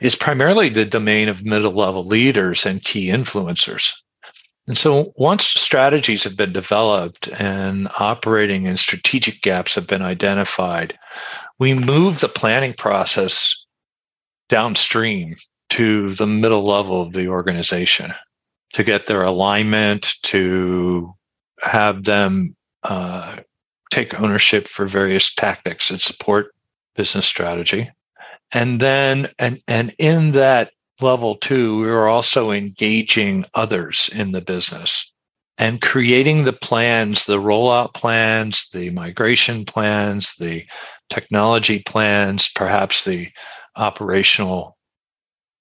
is 0.00 0.14
primarily 0.14 0.68
the 0.68 0.84
domain 0.84 1.28
of 1.28 1.44
middle 1.44 1.72
level 1.72 2.04
leaders 2.04 2.64
and 2.64 2.84
key 2.84 3.06
influencers. 3.06 3.92
And 4.66 4.78
so 4.78 5.12
once 5.16 5.46
strategies 5.46 6.22
have 6.22 6.36
been 6.36 6.52
developed 6.52 7.28
and 7.28 7.88
operating 7.98 8.68
and 8.68 8.78
strategic 8.78 9.42
gaps 9.42 9.74
have 9.74 9.88
been 9.88 10.02
identified, 10.02 10.96
we 11.58 11.74
move 11.74 12.20
the 12.20 12.28
planning 12.28 12.74
process 12.74 13.52
downstream 14.48 15.36
to 15.70 16.12
the 16.14 16.26
middle 16.26 16.64
level 16.64 17.02
of 17.02 17.12
the 17.12 17.28
organization 17.28 18.14
to 18.72 18.84
get 18.84 19.06
their 19.06 19.22
alignment, 19.22 20.14
to 20.22 21.14
have 21.60 22.04
them 22.04 22.56
uh, 22.82 23.36
take 23.90 24.14
ownership 24.14 24.68
for 24.68 24.86
various 24.86 25.34
tactics 25.34 25.88
that 25.88 26.00
support 26.00 26.54
business 26.94 27.26
strategy. 27.26 27.90
And 28.52 28.80
then, 28.80 29.30
and, 29.38 29.60
and 29.68 29.94
in 29.98 30.32
that 30.32 30.72
level 31.00 31.36
two, 31.36 31.80
we 31.80 31.88
are 31.88 32.08
also 32.08 32.50
engaging 32.50 33.44
others 33.54 34.10
in 34.12 34.32
the 34.32 34.40
business 34.40 35.12
and 35.58 35.82
creating 35.82 36.44
the 36.44 36.52
plans, 36.52 37.26
the 37.26 37.38
rollout 37.38 37.94
plans, 37.94 38.68
the 38.72 38.90
migration 38.90 39.64
plans, 39.64 40.34
the 40.38 40.64
technology 41.10 41.80
plans, 41.80 42.50
perhaps 42.54 43.04
the 43.04 43.28
operational 43.76 44.76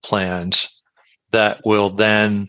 plans 0.04 0.82
that 1.32 1.60
will 1.66 1.90
then 1.90 2.48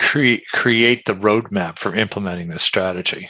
create 0.00 0.42
create 0.52 1.04
the 1.06 1.14
roadmap 1.14 1.78
for 1.78 1.94
implementing 1.94 2.48
this 2.48 2.62
strategy. 2.62 3.28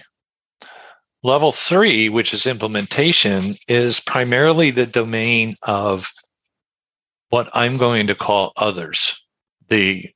Level 1.22 1.52
three, 1.52 2.08
which 2.08 2.32
is 2.32 2.46
implementation, 2.46 3.56
is 3.68 4.00
primarily 4.00 4.70
the 4.70 4.86
domain 4.86 5.56
of 5.62 6.08
what 7.30 7.48
I'm 7.52 7.76
going 7.76 8.06
to 8.06 8.14
call 8.14 8.52
others 8.56 9.20
the 9.68 10.08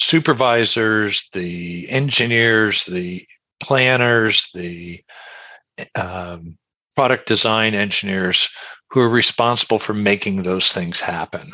supervisors, 0.00 1.28
the 1.32 1.88
engineers, 1.90 2.84
the 2.84 3.26
planners, 3.60 4.48
the 4.54 5.00
um, 5.94 6.56
product 6.94 7.26
design 7.26 7.74
engineers 7.74 8.48
who 8.90 9.00
are 9.00 9.08
responsible 9.08 9.78
for 9.78 9.94
making 9.94 10.42
those 10.42 10.70
things 10.70 11.00
happen. 11.00 11.52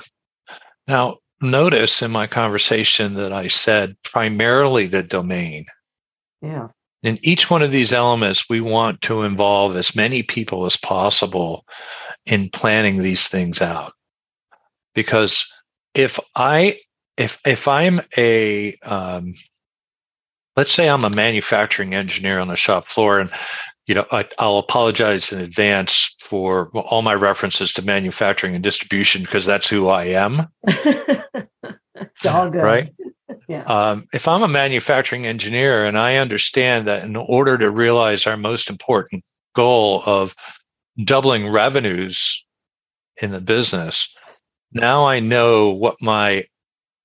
Now, 0.90 1.18
notice 1.40 2.02
in 2.02 2.10
my 2.10 2.26
conversation 2.26 3.14
that 3.14 3.32
I 3.32 3.46
said 3.46 3.96
primarily 4.02 4.88
the 4.88 5.04
domain. 5.04 5.66
Yeah. 6.42 6.68
In 7.04 7.18
each 7.22 7.48
one 7.48 7.62
of 7.62 7.70
these 7.70 7.92
elements, 7.92 8.50
we 8.50 8.60
want 8.60 9.00
to 9.02 9.22
involve 9.22 9.76
as 9.76 9.94
many 9.94 10.24
people 10.24 10.66
as 10.66 10.76
possible 10.76 11.64
in 12.26 12.50
planning 12.50 12.98
these 12.98 13.28
things 13.28 13.62
out. 13.62 13.92
Because 14.94 15.48
if 15.94 16.18
I 16.34 16.80
if 17.16 17.38
if 17.46 17.68
I'm 17.68 18.00
a 18.18 18.76
um, 18.78 19.34
let's 20.56 20.72
say 20.72 20.88
I'm 20.88 21.04
a 21.04 21.10
manufacturing 21.10 21.94
engineer 21.94 22.40
on 22.40 22.48
the 22.48 22.56
shop 22.56 22.84
floor 22.86 23.20
and 23.20 23.30
you 23.90 23.94
know 23.96 24.06
I, 24.12 24.24
will 24.38 24.60
apologize 24.60 25.32
in 25.32 25.40
advance 25.40 26.14
for 26.20 26.68
all 26.74 27.02
my 27.02 27.14
references 27.14 27.72
to 27.72 27.82
manufacturing 27.82 28.54
and 28.54 28.62
distribution 28.62 29.22
because 29.22 29.44
that's 29.44 29.68
who 29.68 29.88
I 29.88 30.04
am. 30.04 30.46
it's 30.62 32.24
all 32.24 32.48
good. 32.50 32.62
Right. 32.62 32.94
Yeah. 33.48 33.64
Um, 33.64 34.06
if 34.12 34.28
I'm 34.28 34.44
a 34.44 34.48
manufacturing 34.48 35.26
engineer 35.26 35.84
and 35.84 35.98
I 35.98 36.18
understand 36.18 36.86
that 36.86 37.02
in 37.02 37.16
order 37.16 37.58
to 37.58 37.68
realize 37.68 38.28
our 38.28 38.36
most 38.36 38.70
important 38.70 39.24
goal 39.56 40.04
of 40.06 40.36
doubling 41.02 41.48
revenues 41.48 42.46
in 43.20 43.32
the 43.32 43.40
business, 43.40 44.14
now 44.70 45.04
I 45.04 45.18
know 45.18 45.70
what 45.70 45.96
my 46.00 46.44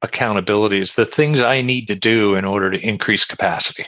accountability 0.04 0.82
is, 0.82 0.94
the 0.94 1.04
things 1.04 1.42
I 1.42 1.64
need 1.64 1.88
to 1.88 1.96
do 1.96 2.36
in 2.36 2.46
order 2.46 2.70
to 2.70 2.78
increase 2.78 3.26
capacity. 3.26 3.88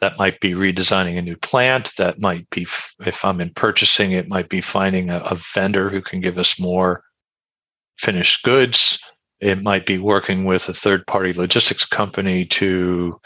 That 0.00 0.18
might 0.18 0.40
be 0.40 0.52
redesigning 0.52 1.18
a 1.18 1.22
new 1.22 1.36
plant. 1.36 1.92
That 1.96 2.20
might 2.20 2.48
be, 2.50 2.66
if 3.06 3.24
I'm 3.24 3.40
in 3.40 3.50
purchasing, 3.50 4.12
it 4.12 4.28
might 4.28 4.48
be 4.48 4.60
finding 4.60 5.10
a, 5.10 5.18
a 5.18 5.38
vendor 5.54 5.90
who 5.90 6.02
can 6.02 6.20
give 6.20 6.38
us 6.38 6.58
more 6.58 7.02
finished 7.98 8.42
goods. 8.42 8.98
It 9.40 9.62
might 9.62 9.86
be 9.86 9.98
working 9.98 10.44
with 10.44 10.68
a 10.68 10.74
third 10.74 11.06
party 11.06 11.32
logistics 11.32 11.84
company 11.84 12.44
to 12.46 13.18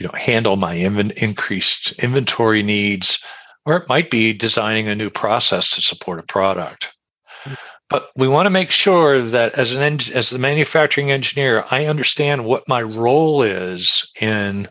you 0.00 0.06
know, 0.06 0.12
handle 0.14 0.56
my 0.56 0.74
increased 0.74 1.92
inventory 1.98 2.62
needs, 2.62 3.18
or 3.66 3.76
it 3.76 3.88
might 3.88 4.10
be 4.10 4.32
designing 4.32 4.88
a 4.88 4.94
new 4.94 5.10
process 5.10 5.70
to 5.70 5.82
support 5.82 6.18
a 6.18 6.24
product. 6.24 6.92
But 7.88 8.08
we 8.16 8.26
want 8.26 8.46
to 8.46 8.50
make 8.50 8.70
sure 8.70 9.20
that 9.20 9.52
as 9.54 9.74
an 9.74 9.82
en- 9.82 10.14
as 10.14 10.30
the 10.30 10.38
manufacturing 10.38 11.10
engineer, 11.10 11.66
I 11.70 11.84
understand 11.84 12.46
what 12.46 12.66
my 12.66 12.80
role 12.80 13.42
is 13.42 14.10
in 14.20 14.68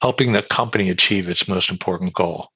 helping 0.00 0.32
the 0.32 0.42
company 0.42 0.90
achieve 0.90 1.28
its 1.28 1.48
most 1.48 1.70
important 1.70 2.14
goal. 2.14 2.48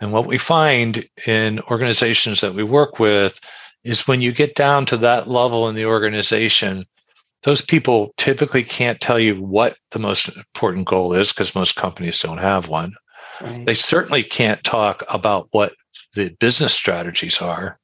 And 0.00 0.12
what 0.12 0.26
we 0.26 0.38
find 0.38 1.08
in 1.26 1.60
organizations 1.70 2.40
that 2.40 2.54
we 2.54 2.62
work 2.62 2.98
with 2.98 3.40
is 3.84 4.06
when 4.06 4.20
you 4.20 4.32
get 4.32 4.54
down 4.54 4.86
to 4.86 4.96
that 4.98 5.28
level 5.28 5.68
in 5.68 5.74
the 5.74 5.86
organization, 5.86 6.84
those 7.42 7.62
people 7.62 8.12
typically 8.16 8.64
can't 8.64 9.00
tell 9.00 9.18
you 9.18 9.40
what 9.42 9.76
the 9.90 9.98
most 9.98 10.28
important 10.36 10.86
goal 10.86 11.14
is 11.14 11.32
because 11.32 11.54
most 11.54 11.76
companies 11.76 12.18
don't 12.18 12.38
have 12.38 12.68
one. 12.68 12.92
Right. 13.40 13.64
They 13.64 13.74
certainly 13.74 14.22
can't 14.22 14.62
talk 14.64 15.04
about 15.08 15.48
what 15.52 15.74
the 16.14 16.30
business 16.40 16.74
strategies 16.74 17.38
are 17.38 17.78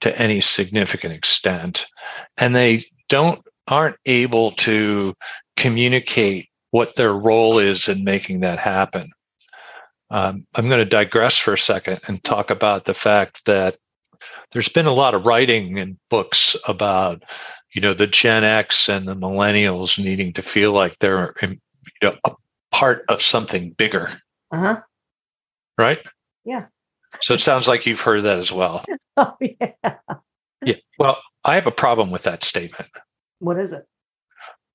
to 0.00 0.16
any 0.20 0.40
significant 0.40 1.12
extent. 1.12 1.86
And 2.36 2.54
they 2.54 2.84
don't 3.08 3.40
aren't 3.66 3.96
able 4.06 4.50
to 4.52 5.14
communicate 5.56 6.48
what 6.74 6.96
their 6.96 7.12
role 7.12 7.60
is 7.60 7.88
in 7.88 8.02
making 8.02 8.40
that 8.40 8.58
happen. 8.58 9.08
Um, 10.10 10.44
I'm 10.56 10.66
going 10.66 10.80
to 10.80 10.84
digress 10.84 11.38
for 11.38 11.52
a 11.52 11.58
second 11.58 12.00
and 12.08 12.22
talk 12.24 12.50
about 12.50 12.84
the 12.84 12.94
fact 12.94 13.42
that 13.44 13.76
there's 14.50 14.68
been 14.68 14.86
a 14.86 14.92
lot 14.92 15.14
of 15.14 15.24
writing 15.24 15.78
and 15.78 15.96
books 16.10 16.56
about 16.66 17.22
you 17.74 17.80
know 17.80 17.94
the 17.94 18.08
gen 18.08 18.42
x 18.42 18.88
and 18.88 19.06
the 19.06 19.14
millennials 19.14 20.02
needing 20.02 20.32
to 20.32 20.42
feel 20.42 20.72
like 20.72 20.98
they're 20.98 21.32
you 21.42 21.58
know 22.02 22.16
a 22.24 22.32
part 22.72 23.04
of 23.08 23.22
something 23.22 23.70
bigger. 23.78 24.08
Uh-huh. 24.50 24.80
Right? 25.78 26.00
Yeah. 26.44 26.66
So 27.22 27.34
it 27.34 27.40
sounds 27.40 27.68
like 27.68 27.86
you've 27.86 28.00
heard 28.00 28.24
that 28.24 28.38
as 28.38 28.50
well. 28.50 28.84
Oh 29.16 29.36
yeah. 29.40 29.94
Yeah. 30.64 30.74
Well 30.98 31.18
i 31.44 31.54
have 31.54 31.68
a 31.68 31.70
problem 31.84 32.10
with 32.10 32.24
that 32.24 32.42
statement. 32.42 32.90
What 33.38 33.60
is 33.60 33.70
it 33.70 33.84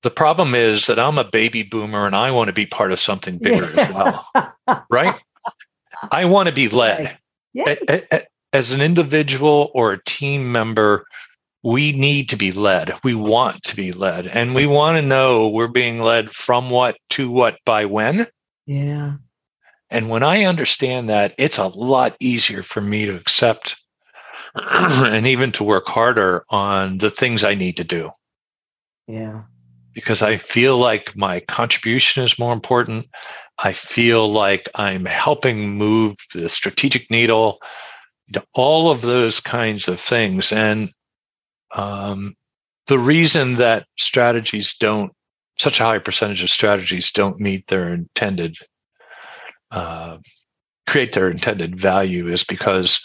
the 0.02 0.10
problem 0.10 0.54
is 0.54 0.86
that 0.86 0.98
i'm 0.98 1.18
a 1.18 1.24
baby 1.24 1.62
boomer 1.62 2.06
and 2.06 2.14
i 2.14 2.30
want 2.30 2.48
to 2.48 2.52
be 2.52 2.66
part 2.66 2.92
of 2.92 3.00
something 3.00 3.38
bigger 3.38 3.70
yeah. 3.74 3.82
as 3.82 3.94
well 3.94 4.86
right 4.90 5.16
i 6.10 6.24
want 6.24 6.48
to 6.48 6.54
be 6.54 6.68
led 6.68 7.16
yeah 7.52 7.74
as 8.52 8.72
an 8.72 8.80
individual 8.80 9.70
or 9.74 9.92
a 9.92 10.04
team 10.04 10.50
member, 10.50 11.06
we 11.62 11.92
need 11.92 12.28
to 12.30 12.36
be 12.36 12.52
led. 12.52 12.92
We 13.04 13.14
want 13.14 13.62
to 13.64 13.76
be 13.76 13.92
led. 13.92 14.26
And 14.26 14.54
we 14.54 14.66
want 14.66 14.96
to 14.96 15.02
know 15.02 15.48
we're 15.48 15.68
being 15.68 16.00
led 16.00 16.30
from 16.30 16.70
what 16.70 16.96
to 17.10 17.30
what 17.30 17.58
by 17.64 17.84
when. 17.84 18.26
Yeah. 18.66 19.16
And 19.90 20.08
when 20.08 20.22
I 20.22 20.44
understand 20.44 21.08
that, 21.08 21.34
it's 21.36 21.58
a 21.58 21.66
lot 21.66 22.16
easier 22.20 22.62
for 22.62 22.80
me 22.80 23.06
to 23.06 23.14
accept 23.14 23.76
and 24.54 25.26
even 25.26 25.52
to 25.52 25.64
work 25.64 25.86
harder 25.86 26.44
on 26.48 26.98
the 26.98 27.10
things 27.10 27.44
I 27.44 27.54
need 27.54 27.76
to 27.76 27.84
do. 27.84 28.10
Yeah. 29.06 29.42
Because 29.92 30.22
I 30.22 30.36
feel 30.36 30.78
like 30.78 31.16
my 31.16 31.40
contribution 31.40 32.22
is 32.22 32.38
more 32.38 32.52
important. 32.52 33.06
I 33.58 33.72
feel 33.72 34.30
like 34.30 34.68
I'm 34.74 35.04
helping 35.04 35.70
move 35.70 36.14
the 36.32 36.48
strategic 36.48 37.10
needle 37.10 37.60
all 38.54 38.90
of 38.90 39.02
those 39.02 39.40
kinds 39.40 39.88
of 39.88 40.00
things. 40.00 40.52
And 40.52 40.90
um, 41.74 42.34
the 42.86 42.98
reason 42.98 43.56
that 43.56 43.86
strategies 43.98 44.76
don't, 44.76 45.12
such 45.58 45.80
a 45.80 45.84
high 45.84 45.98
percentage 45.98 46.42
of 46.42 46.50
strategies 46.50 47.10
don't 47.10 47.40
meet 47.40 47.66
their 47.66 47.92
intended, 47.92 48.56
uh, 49.70 50.18
create 50.86 51.12
their 51.12 51.30
intended 51.30 51.78
value 51.78 52.28
is 52.28 52.44
because 52.44 53.04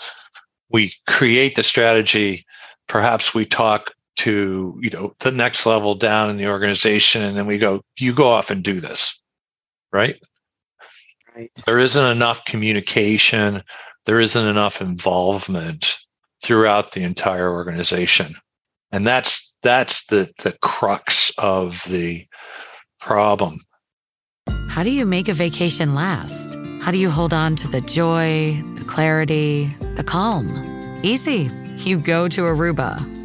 we 0.70 0.94
create 1.08 1.56
the 1.56 1.64
strategy. 1.64 2.46
Perhaps 2.88 3.34
we 3.34 3.46
talk 3.46 3.92
to 4.18 4.80
you 4.82 4.90
know 4.90 5.14
the 5.20 5.32
next 5.32 5.66
level 5.66 5.96
down 5.96 6.30
in 6.30 6.38
the 6.38 6.48
organization, 6.48 7.24
and 7.24 7.38
then 7.38 7.46
we 7.46 7.58
go, 7.58 7.82
"You 7.98 8.14
go 8.14 8.30
off 8.30 8.52
and 8.52 8.64
do 8.64 8.80
this," 8.80 9.20
right? 9.92 10.16
Right. 11.36 11.52
There 11.66 11.80
isn't 11.80 12.06
enough 12.06 12.46
communication 12.46 13.64
there 14.06 14.20
isn't 14.20 14.48
enough 14.48 14.82
involvement 14.82 15.98
throughout 16.44 16.92
the 16.92 17.04
entire 17.04 17.52
organization. 17.52 18.36
And 18.92 19.06
that's 19.06 19.56
that's 19.64 20.06
the 20.06 20.32
the 20.44 20.56
crux 20.62 21.32
of 21.38 21.84
the 21.90 22.26
problem. 23.00 23.62
How 24.70 24.84
do 24.84 24.92
you 24.92 25.06
make 25.06 25.28
a 25.28 25.34
vacation 25.34 25.96
last? 25.96 26.56
How 26.82 26.92
do 26.92 26.98
you 26.98 27.10
hold 27.10 27.34
on 27.34 27.56
to 27.58 27.68
the 27.68 27.82
joy, 27.82 28.62
the 28.76 28.86
clarity, 28.86 29.74
the 29.96 30.04
calm? 30.04 30.48
Easy. 31.04 31.50
You 31.78 31.98
go 31.98 32.28
to 32.28 32.42
Aruba. 32.42 33.25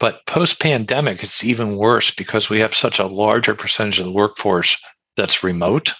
But 0.00 0.24
post 0.26 0.60
pandemic, 0.60 1.24
it's 1.24 1.42
even 1.42 1.76
worse 1.76 2.10
because 2.14 2.48
we 2.48 2.60
have 2.60 2.74
such 2.74 2.98
a 2.98 3.06
larger 3.06 3.54
percentage 3.54 3.98
of 3.98 4.04
the 4.04 4.12
workforce 4.12 4.80
that's 5.16 5.42
remote. 5.42 5.92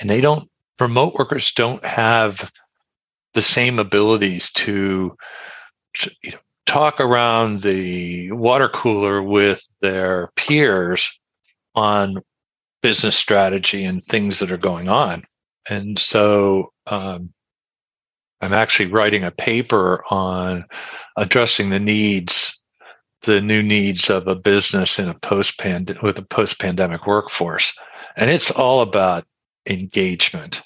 And 0.00 0.08
they 0.08 0.20
don't, 0.20 0.48
remote 0.80 1.14
workers 1.14 1.52
don't 1.52 1.84
have 1.84 2.50
the 3.34 3.42
same 3.42 3.78
abilities 3.78 4.50
to, 4.52 5.16
to 5.94 6.10
you 6.22 6.32
know, 6.32 6.38
talk 6.66 7.00
around 7.00 7.60
the 7.60 8.32
water 8.32 8.68
cooler 8.68 9.22
with 9.22 9.66
their 9.82 10.30
peers 10.36 11.18
on 11.74 12.22
business 12.82 13.16
strategy 13.16 13.84
and 13.84 14.02
things 14.02 14.38
that 14.38 14.52
are 14.52 14.56
going 14.56 14.88
on. 14.88 15.24
And 15.68 15.98
so 15.98 16.72
um, 16.86 17.32
I'm 18.40 18.52
actually 18.52 18.90
writing 18.90 19.24
a 19.24 19.30
paper 19.30 20.04
on 20.10 20.64
addressing 21.16 21.70
the 21.70 21.80
needs 21.80 22.53
the 23.24 23.40
new 23.40 23.62
needs 23.62 24.10
of 24.10 24.28
a 24.28 24.34
business 24.34 24.98
in 24.98 25.08
a 25.08 25.14
post 25.14 25.60
with 26.02 26.18
a 26.18 26.26
post 26.28 26.58
pandemic 26.60 27.06
workforce, 27.06 27.76
and 28.16 28.30
it's 28.30 28.50
all 28.50 28.80
about 28.80 29.24
engagement. 29.66 30.62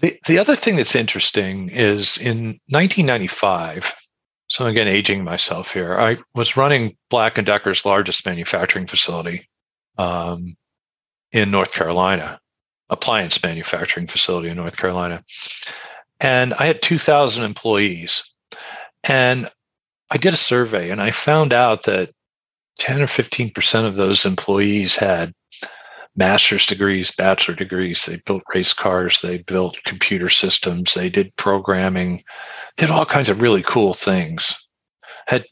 The, 0.00 0.18
the 0.26 0.38
other 0.38 0.56
thing 0.56 0.76
that's 0.76 0.96
interesting 0.96 1.70
is 1.70 2.18
in 2.18 2.60
1995, 2.68 3.94
so 4.48 4.66
again, 4.66 4.88
aging 4.88 5.24
myself 5.24 5.72
here, 5.72 5.98
I 5.98 6.18
was 6.34 6.56
running 6.56 6.96
Black 7.08 7.38
and 7.38 7.46
Decker's 7.46 7.84
largest 7.84 8.26
manufacturing 8.26 8.86
facility 8.86 9.48
um, 9.96 10.56
in 11.32 11.50
North 11.50 11.72
Carolina, 11.72 12.40
appliance 12.90 13.42
manufacturing 13.42 14.06
facility 14.06 14.48
in 14.48 14.56
North 14.56 14.76
Carolina, 14.76 15.24
and 16.20 16.54
I 16.54 16.66
had 16.66 16.82
2,000 16.82 17.44
employees. 17.44 18.22
And 19.04 19.50
I 20.10 20.16
did 20.16 20.34
a 20.34 20.38
survey 20.38 20.90
and 20.90 21.00
I 21.00 21.10
found 21.10 21.52
out 21.52 21.84
that 21.84 22.10
10 22.78 23.02
or 23.02 23.06
15% 23.06 23.86
of 23.86 23.96
those 23.96 24.24
employees 24.24 24.96
had 24.96 25.32
master's 26.16 26.66
degrees, 26.66 27.10
bachelor 27.10 27.54
degrees. 27.54 28.04
They 28.04 28.16
built 28.24 28.42
race 28.54 28.72
cars, 28.72 29.20
they 29.20 29.38
built 29.38 29.82
computer 29.84 30.28
systems, 30.28 30.94
they 30.94 31.08
did 31.08 31.34
programming, 31.36 32.22
did 32.76 32.90
all 32.90 33.06
kinds 33.06 33.28
of 33.28 33.42
really 33.42 33.62
cool 33.62 33.94
things, 33.94 34.54
had 35.26 35.44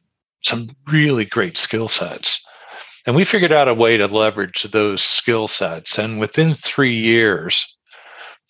some 0.45 0.71
really 0.91 1.25
great 1.25 1.57
skill 1.57 1.89
sets. 1.89 2.45
And 3.07 3.17
we 3.17 3.25
figured 3.25 3.53
out 3.53 3.69
a 3.69 3.75
way 3.75 3.97
to 3.97 4.07
leverage 4.07 4.63
those 4.65 5.03
skill 5.03 5.49
sets. 5.49 5.99
And 5.99 6.21
within 6.21 6.55
three 6.55 6.95
years, 6.95 7.77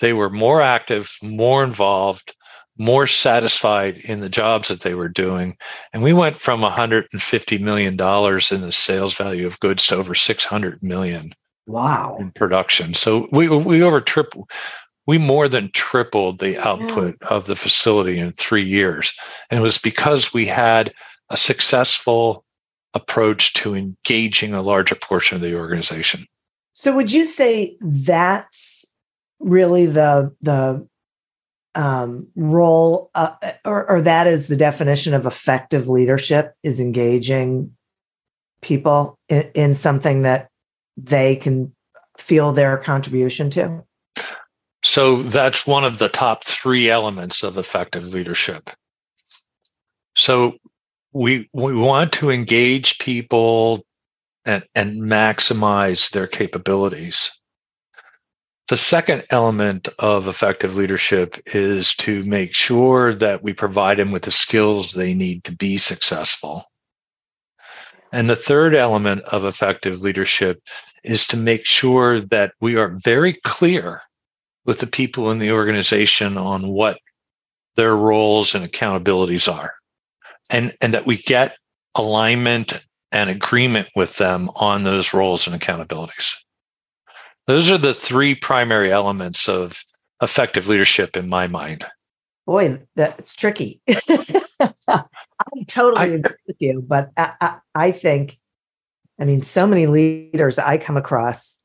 they 0.01 0.13
were 0.13 0.29
more 0.29 0.61
active, 0.61 1.15
more 1.23 1.65
involved, 1.65 2.35
more 2.83 3.07
satisfied 3.07 3.97
in 3.99 4.21
the 4.21 4.29
jobs 4.29 4.69
that 4.69 4.81
they 4.81 4.95
were 4.95 5.09
doing. 5.09 5.57
And 5.93 6.03
we 6.03 6.13
went 6.13 6.41
from 6.41 6.63
$150 6.63 7.61
million 7.61 7.93
in 7.93 8.61
the 8.61 8.73
sales 8.73 9.15
value 9.15 9.47
of 9.47 9.61
goods 9.61 9.87
to 9.87 9.97
over 9.97 10.15
600 10.15 10.83
million 10.83 11.35
Wow. 11.67 12.17
in 12.19 12.33
production. 12.33 12.93
So 12.95 13.29
we 13.31 13.49
we 13.49 13.85
over 13.85 14.01
triple 14.01 14.49
we 15.07 15.17
more 15.17 15.49
than 15.49 15.71
tripled 15.73 16.41
the 16.41 16.59
output 16.59 17.17
yeah. 17.23 17.29
of 17.29 17.47
the 17.47 17.57
facility 17.57 18.19
in 18.19 18.33
three 18.33 18.65
years. 18.65 19.13
And 19.49 19.61
it 19.61 19.63
was 19.63 19.79
because 19.79 20.35
we 20.35 20.45
had 20.47 20.93
a 21.31 21.37
successful 21.37 22.45
approach 22.95 23.53
to 23.55 23.75
engaging 23.75 24.55
a 24.55 24.63
larger 24.63 24.97
portion 24.97 25.37
of 25.37 25.41
the 25.41 25.55
organization. 25.55 26.27
So 26.75 26.95
would 26.97 27.13
you 27.13 27.27
say 27.27 27.77
that's 27.81 28.85
really 29.39 29.87
the 29.87 30.35
the 30.41 30.87
um, 31.75 32.29
role 32.37 33.11
uh, 33.15 33.35
or, 33.65 33.89
or 33.91 34.01
that 34.03 34.27
is 34.27 34.47
the 34.47 34.57
definition 34.57 35.15
of 35.15 35.27
effective 35.27 35.89
leadership 35.89 36.55
is 36.63 36.81
engaging 36.81 37.75
people 38.61 39.19
in, 39.29 39.51
in 39.55 39.75
something 39.75 40.23
that 40.23 40.49
they 40.97 41.37
can 41.37 41.75
feel 42.19 42.53
their 42.53 42.77
contribution 42.77 43.51
to? 43.51 43.83
So 44.85 45.23
that's 45.23 45.67
one 45.67 45.85
of 45.85 45.99
the 45.99 46.09
top 46.09 46.45
three 46.45 46.91
elements 46.91 47.43
of 47.43 47.57
effective 47.57 48.05
leadership. 48.05 48.71
So 50.17 50.55
we 51.13 51.49
we 51.53 51.75
want 51.75 52.13
to 52.15 52.31
engage 52.31 52.99
people 52.99 53.85
and, 54.45 54.65
and 54.75 55.01
maximize 55.03 56.11
their 56.11 56.27
capabilities. 56.27 57.31
The 58.73 58.79
second 58.79 59.25
element 59.29 59.91
of 59.99 60.29
effective 60.29 60.77
leadership 60.77 61.37
is 61.55 61.93
to 61.97 62.25
make 62.25 62.55
sure 62.55 63.13
that 63.13 63.43
we 63.43 63.53
provide 63.53 63.99
them 63.99 64.13
with 64.13 64.23
the 64.23 64.31
skills 64.31 64.93
they 64.93 65.13
need 65.13 65.45
to 65.45 65.55
be 65.55 65.77
successful. 65.77 66.65
And 68.13 68.31
the 68.31 68.35
third 68.35 68.75
element 68.75 69.25
of 69.25 69.45
effective 69.45 70.01
leadership 70.01 70.63
is 71.05 71.27
to 71.27 71.37
make 71.37 71.67
sure 71.67 72.23
that 72.23 72.55
we 72.63 72.77
are 72.77 72.97
very 73.05 73.35
clear 73.45 74.01
with 74.65 74.79
the 74.79 74.87
people 74.87 75.31
in 75.31 75.39
the 75.39 75.53
organization 75.53 76.39
on 76.39 76.67
what 76.67 76.99
their 77.77 77.95
roles 77.95 78.55
and 78.55 78.65
accountabilities 78.65 79.53
are. 79.53 79.75
And, 80.49 80.75
and 80.81 80.95
that 80.95 81.05
we 81.05 81.19
get 81.19 81.59
alignment 81.95 82.83
and 83.11 83.29
agreement 83.29 83.89
with 83.95 84.17
them 84.17 84.49
on 84.57 84.83
those 84.83 85.13
roles 85.13 85.47
and 85.47 85.61
accountabilities. 85.61 86.37
Those 87.47 87.71
are 87.71 87.79
the 87.79 87.95
three 87.95 88.35
primary 88.35 88.93
elements 88.93 89.49
of 89.49 89.85
effective 90.21 90.69
leadership 90.69 91.17
in 91.17 91.29
my 91.29 91.47
mind. 91.47 91.85
Boy, 92.47 92.81
that's 92.97 93.35
tricky. 93.35 93.81
I 94.89 95.05
totally 95.69 96.01
I, 96.01 96.07
agree 96.07 96.37
with 96.47 96.57
you, 96.61 96.85
but 96.87 97.11
I, 97.17 97.33
I, 97.41 97.59
I 97.75 97.91
think, 97.93 98.39
I 99.21 99.25
mean, 99.25 99.43
so 99.43 99.67
many 99.67 99.87
leaders 99.87 100.59
I 100.59 100.79
come 100.79 100.97
across 100.97 101.59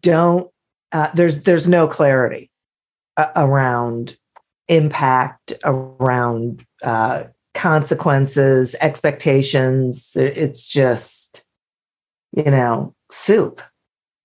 don't. 0.00 0.50
Uh, 0.92 1.10
there's 1.12 1.42
there's 1.42 1.66
no 1.66 1.88
clarity 1.88 2.50
uh, 3.16 3.30
around 3.34 4.16
impact, 4.68 5.52
around 5.64 6.64
uh, 6.82 7.24
consequences, 7.54 8.74
expectations. 8.80 10.12
It's 10.14 10.68
just, 10.68 11.44
you 12.32 12.44
know, 12.44 12.94
soup. 13.10 13.60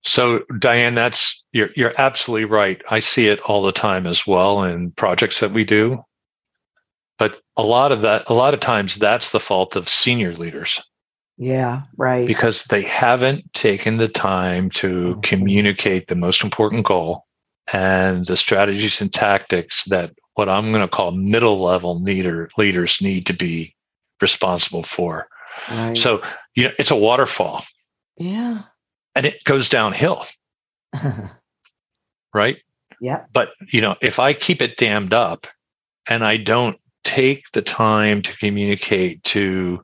So, 0.03 0.43
Diane, 0.59 0.95
that's 0.95 1.43
you're 1.51 1.69
you're 1.75 1.99
absolutely 1.99 2.45
right. 2.45 2.81
I 2.89 2.99
see 2.99 3.27
it 3.27 3.39
all 3.41 3.63
the 3.63 3.71
time 3.71 4.07
as 4.07 4.25
well 4.25 4.63
in 4.63 4.91
projects 4.91 5.39
that 5.41 5.51
we 5.51 5.63
do. 5.63 6.03
But 7.17 7.41
a 7.57 7.63
lot 7.63 7.91
of 7.91 8.01
that, 8.03 8.29
a 8.29 8.33
lot 8.33 8.53
of 8.53 8.61
times, 8.61 8.95
that's 8.95 9.31
the 9.31 9.41
fault 9.41 9.75
of 9.75 9.89
senior 9.89 10.33
leaders. 10.33 10.81
Yeah, 11.37 11.83
right. 11.97 12.25
Because 12.25 12.65
they 12.65 12.81
haven't 12.81 13.53
taken 13.53 13.97
the 13.97 14.07
time 14.07 14.69
to 14.71 14.87
mm-hmm. 14.87 15.19
communicate 15.21 16.07
the 16.07 16.15
most 16.15 16.43
important 16.43 16.85
goal 16.85 17.25
and 17.73 18.25
the 18.25 18.37
strategies 18.37 19.01
and 19.01 19.13
tactics 19.13 19.83
that 19.85 20.11
what 20.35 20.49
I'm 20.49 20.71
going 20.71 20.81
to 20.81 20.87
call 20.87 21.11
middle 21.11 21.61
level 21.61 22.01
leader 22.01 22.49
leaders 22.57 23.01
need 23.01 23.25
to 23.27 23.33
be 23.33 23.75
responsible 24.21 24.83
for. 24.83 25.27
Right. 25.69 25.97
So, 25.97 26.21
you 26.55 26.65
know, 26.65 26.71
it's 26.79 26.91
a 26.91 26.95
waterfall. 26.95 27.65
Yeah. 28.17 28.63
And 29.15 29.25
it 29.25 29.43
goes 29.43 29.69
downhill. 29.69 30.25
right? 32.33 32.57
Yeah. 33.01 33.25
But, 33.33 33.49
you 33.71 33.81
know, 33.81 33.95
if 34.01 34.19
I 34.19 34.33
keep 34.33 34.61
it 34.61 34.77
dammed 34.77 35.13
up 35.13 35.47
and 36.07 36.23
I 36.23 36.37
don't 36.37 36.77
take 37.03 37.43
the 37.53 37.61
time 37.61 38.21
to 38.21 38.37
communicate 38.37 39.23
to 39.23 39.83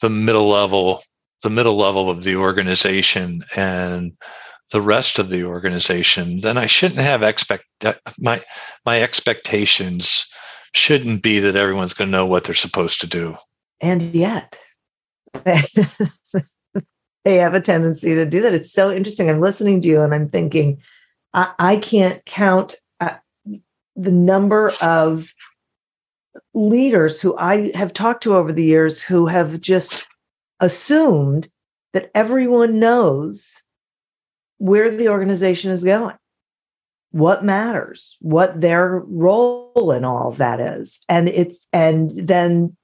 the 0.00 0.10
middle 0.10 0.48
level 0.48 1.02
the 1.42 1.50
middle 1.50 1.76
level 1.76 2.10
of 2.10 2.24
the 2.24 2.36
organization 2.36 3.44
and 3.54 4.12
the 4.70 4.82
rest 4.82 5.18
of 5.18 5.28
the 5.28 5.44
organization 5.44 6.40
then 6.40 6.56
i 6.56 6.66
shouldn't 6.66 7.00
have 7.00 7.22
expect 7.22 7.64
uh, 7.84 7.92
my 8.18 8.42
my 8.84 9.00
expectations 9.00 10.26
shouldn't 10.72 11.22
be 11.22 11.38
that 11.38 11.56
everyone's 11.56 11.94
going 11.94 12.08
to 12.08 12.16
know 12.16 12.26
what 12.26 12.44
they're 12.44 12.54
supposed 12.54 13.00
to 13.00 13.06
do 13.06 13.36
and 13.80 14.02
yet 14.02 14.58
they 17.24 17.36
have 17.36 17.54
a 17.54 17.60
tendency 17.60 18.14
to 18.14 18.24
do 18.24 18.40
that 18.40 18.54
it's 18.54 18.72
so 18.72 18.90
interesting 18.90 19.28
i'm 19.28 19.40
listening 19.40 19.80
to 19.80 19.88
you 19.88 20.00
and 20.00 20.14
i'm 20.14 20.28
thinking 20.28 20.80
i, 21.34 21.52
I 21.58 21.76
can't 21.76 22.24
count 22.24 22.76
uh, 23.00 23.16
the 23.96 24.12
number 24.12 24.72
of 24.80 25.32
leaders 26.54 27.20
who 27.20 27.36
I 27.36 27.70
have 27.74 27.92
talked 27.92 28.22
to 28.24 28.34
over 28.34 28.52
the 28.52 28.64
years 28.64 29.02
who 29.02 29.26
have 29.26 29.60
just 29.60 30.06
assumed 30.60 31.48
that 31.92 32.10
everyone 32.14 32.78
knows 32.78 33.62
where 34.58 34.90
the 34.90 35.08
organization 35.08 35.70
is 35.70 35.84
going, 35.84 36.16
what 37.10 37.44
matters, 37.44 38.16
what 38.20 38.60
their 38.60 39.00
role 39.06 39.92
in 39.92 40.04
all 40.04 40.32
that 40.32 40.60
is. 40.60 41.00
And 41.08 41.28
it's, 41.28 41.66
and 41.72 42.10
then, 42.10 42.76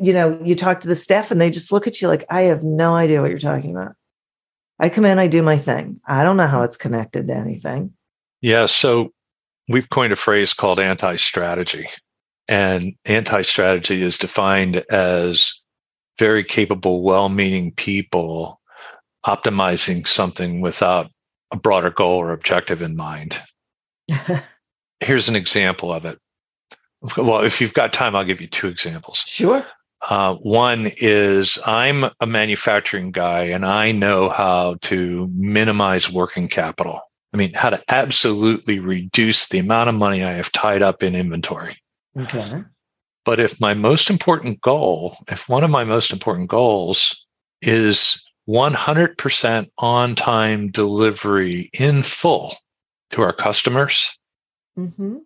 you 0.00 0.12
know, 0.12 0.40
you 0.42 0.54
talk 0.54 0.80
to 0.80 0.88
the 0.88 0.96
staff 0.96 1.30
and 1.30 1.40
they 1.40 1.50
just 1.50 1.70
look 1.70 1.86
at 1.86 2.00
you 2.00 2.08
like, 2.08 2.24
I 2.30 2.42
have 2.42 2.64
no 2.64 2.94
idea 2.94 3.20
what 3.20 3.30
you're 3.30 3.38
talking 3.38 3.76
about. 3.76 3.92
I 4.78 4.88
come 4.88 5.04
in, 5.04 5.18
I 5.18 5.26
do 5.26 5.42
my 5.42 5.58
thing. 5.58 6.00
I 6.06 6.24
don't 6.24 6.38
know 6.38 6.46
how 6.46 6.62
it's 6.62 6.78
connected 6.78 7.26
to 7.28 7.34
anything. 7.34 7.92
Yeah. 8.40 8.64
So 8.64 9.12
we've 9.68 9.90
coined 9.90 10.12
a 10.12 10.16
phrase 10.16 10.54
called 10.54 10.80
anti 10.80 11.16
strategy. 11.16 11.86
And 12.48 12.94
anti 13.04 13.42
strategy 13.42 14.02
is 14.02 14.16
defined 14.16 14.84
as 14.90 15.52
very 16.18 16.44
capable, 16.44 17.02
well 17.02 17.28
meaning 17.28 17.72
people 17.72 18.60
optimizing 19.26 20.08
something 20.08 20.62
without 20.62 21.10
a 21.52 21.56
broader 21.56 21.90
goal 21.90 22.18
or 22.18 22.32
objective 22.32 22.80
in 22.80 22.96
mind. 22.96 23.40
Here's 25.00 25.28
an 25.28 25.36
example 25.36 25.92
of 25.92 26.06
it. 26.06 26.18
Well, 27.16 27.44
if 27.44 27.60
you've 27.60 27.74
got 27.74 27.92
time, 27.92 28.16
I'll 28.16 28.24
give 28.24 28.40
you 28.40 28.46
two 28.46 28.68
examples. 28.68 29.18
Sure. 29.26 29.64
Uh, 30.08 30.34
one 30.36 30.92
is 30.96 31.58
I'm 31.66 32.04
a 32.20 32.26
manufacturing 32.26 33.12
guy 33.12 33.42
and 33.42 33.66
I 33.66 33.92
know 33.92 34.30
how 34.30 34.76
to 34.82 35.30
minimize 35.34 36.10
working 36.10 36.48
capital. 36.48 37.00
I 37.32 37.36
mean, 37.36 37.52
how 37.54 37.70
to 37.70 37.82
absolutely 37.88 38.78
reduce 38.78 39.48
the 39.48 39.58
amount 39.58 39.88
of 39.88 39.94
money 39.94 40.24
I 40.24 40.32
have 40.32 40.50
tied 40.52 40.82
up 40.82 41.02
in 41.02 41.14
inventory. 41.14 41.76
Okay. 42.18 42.64
But 43.24 43.38
if 43.38 43.60
my 43.60 43.74
most 43.74 44.10
important 44.10 44.60
goal, 44.60 45.16
if 45.28 45.48
one 45.48 45.62
of 45.62 45.70
my 45.70 45.84
most 45.84 46.12
important 46.12 46.48
goals 46.48 47.26
is 47.62 48.24
100% 48.48 49.70
on 49.78 50.16
time 50.16 50.70
delivery 50.70 51.70
in 51.74 52.02
full 52.02 52.56
to 53.10 53.22
our 53.22 53.32
customers, 53.32 54.10
mm-hmm. 54.78 55.18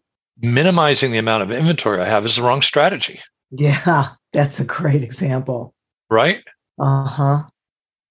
minimizing 0.42 1.12
the 1.12 1.18
amount 1.18 1.44
of 1.44 1.52
inventory 1.52 2.02
I 2.02 2.08
have 2.08 2.26
is 2.26 2.36
the 2.36 2.42
wrong 2.42 2.60
strategy. 2.60 3.20
Yeah, 3.50 4.10
that's 4.34 4.60
a 4.60 4.64
great 4.64 5.02
example. 5.02 5.74
Right? 6.10 6.44
Uh 6.78 7.06
huh. 7.06 7.42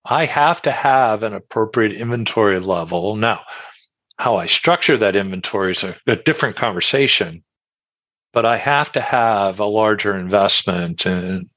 I 0.06 0.26
have 0.26 0.62
to 0.64 0.72
have 0.72 1.22
an 1.24 1.34
appropriate 1.34 1.94
inventory 1.94 2.60
level. 2.60 3.16
Now, 3.16 3.42
how 4.18 4.38
I 4.38 4.48
structure 4.48 4.98
that 4.98 5.16
inventory 5.16 5.72
is 5.72 5.84
a, 5.84 5.96
a 6.08 6.16
different 6.16 6.56
conversation 6.56 7.44
but 8.34 8.46
I 8.46 8.58
have 8.58 8.92
to 8.94 9.02
have 9.02 9.60
a 9.60 9.66
larger 9.66 10.18
investment 10.18 11.06
in, 11.06 11.50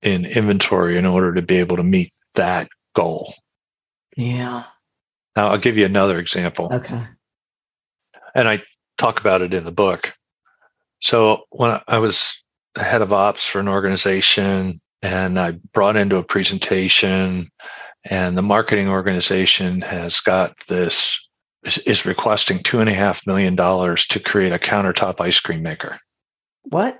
in 0.00 0.24
inventory 0.24 0.96
in 0.96 1.04
order 1.04 1.34
to 1.34 1.42
be 1.42 1.56
able 1.56 1.76
to 1.76 1.82
meet 1.82 2.14
that 2.36 2.68
goal. 2.94 3.34
Yeah. 4.16 4.64
Now, 5.36 5.48
I'll 5.48 5.58
give 5.58 5.76
you 5.76 5.84
another 5.84 6.18
example. 6.18 6.68
Okay. 6.72 7.02
And 8.34 8.48
I 8.48 8.62
talk 8.96 9.20
about 9.20 9.42
it 9.42 9.52
in 9.52 9.64
the 9.64 9.72
book. 9.72 10.14
So 11.00 11.42
when 11.50 11.80
I 11.88 11.98
was 11.98 12.44
head 12.76 13.02
of 13.02 13.12
ops 13.12 13.46
for 13.46 13.60
an 13.60 13.68
organization 13.68 14.80
and 15.02 15.38
I 15.38 15.52
brought 15.72 15.96
into 15.96 16.16
a 16.16 16.22
presentation 16.22 17.50
and 18.04 18.36
the 18.36 18.42
marketing 18.42 18.88
organization 18.88 19.80
has 19.82 20.20
got 20.20 20.54
this 20.68 21.18
is 21.86 22.04
requesting 22.04 22.62
two 22.62 22.80
and 22.80 22.88
a 22.88 22.94
half 22.94 23.26
million 23.26 23.54
dollars 23.54 24.06
to 24.06 24.18
create 24.18 24.52
a 24.52 24.58
countertop 24.58 25.20
ice 25.20 25.38
cream 25.38 25.62
maker. 25.62 25.98
What? 26.64 26.98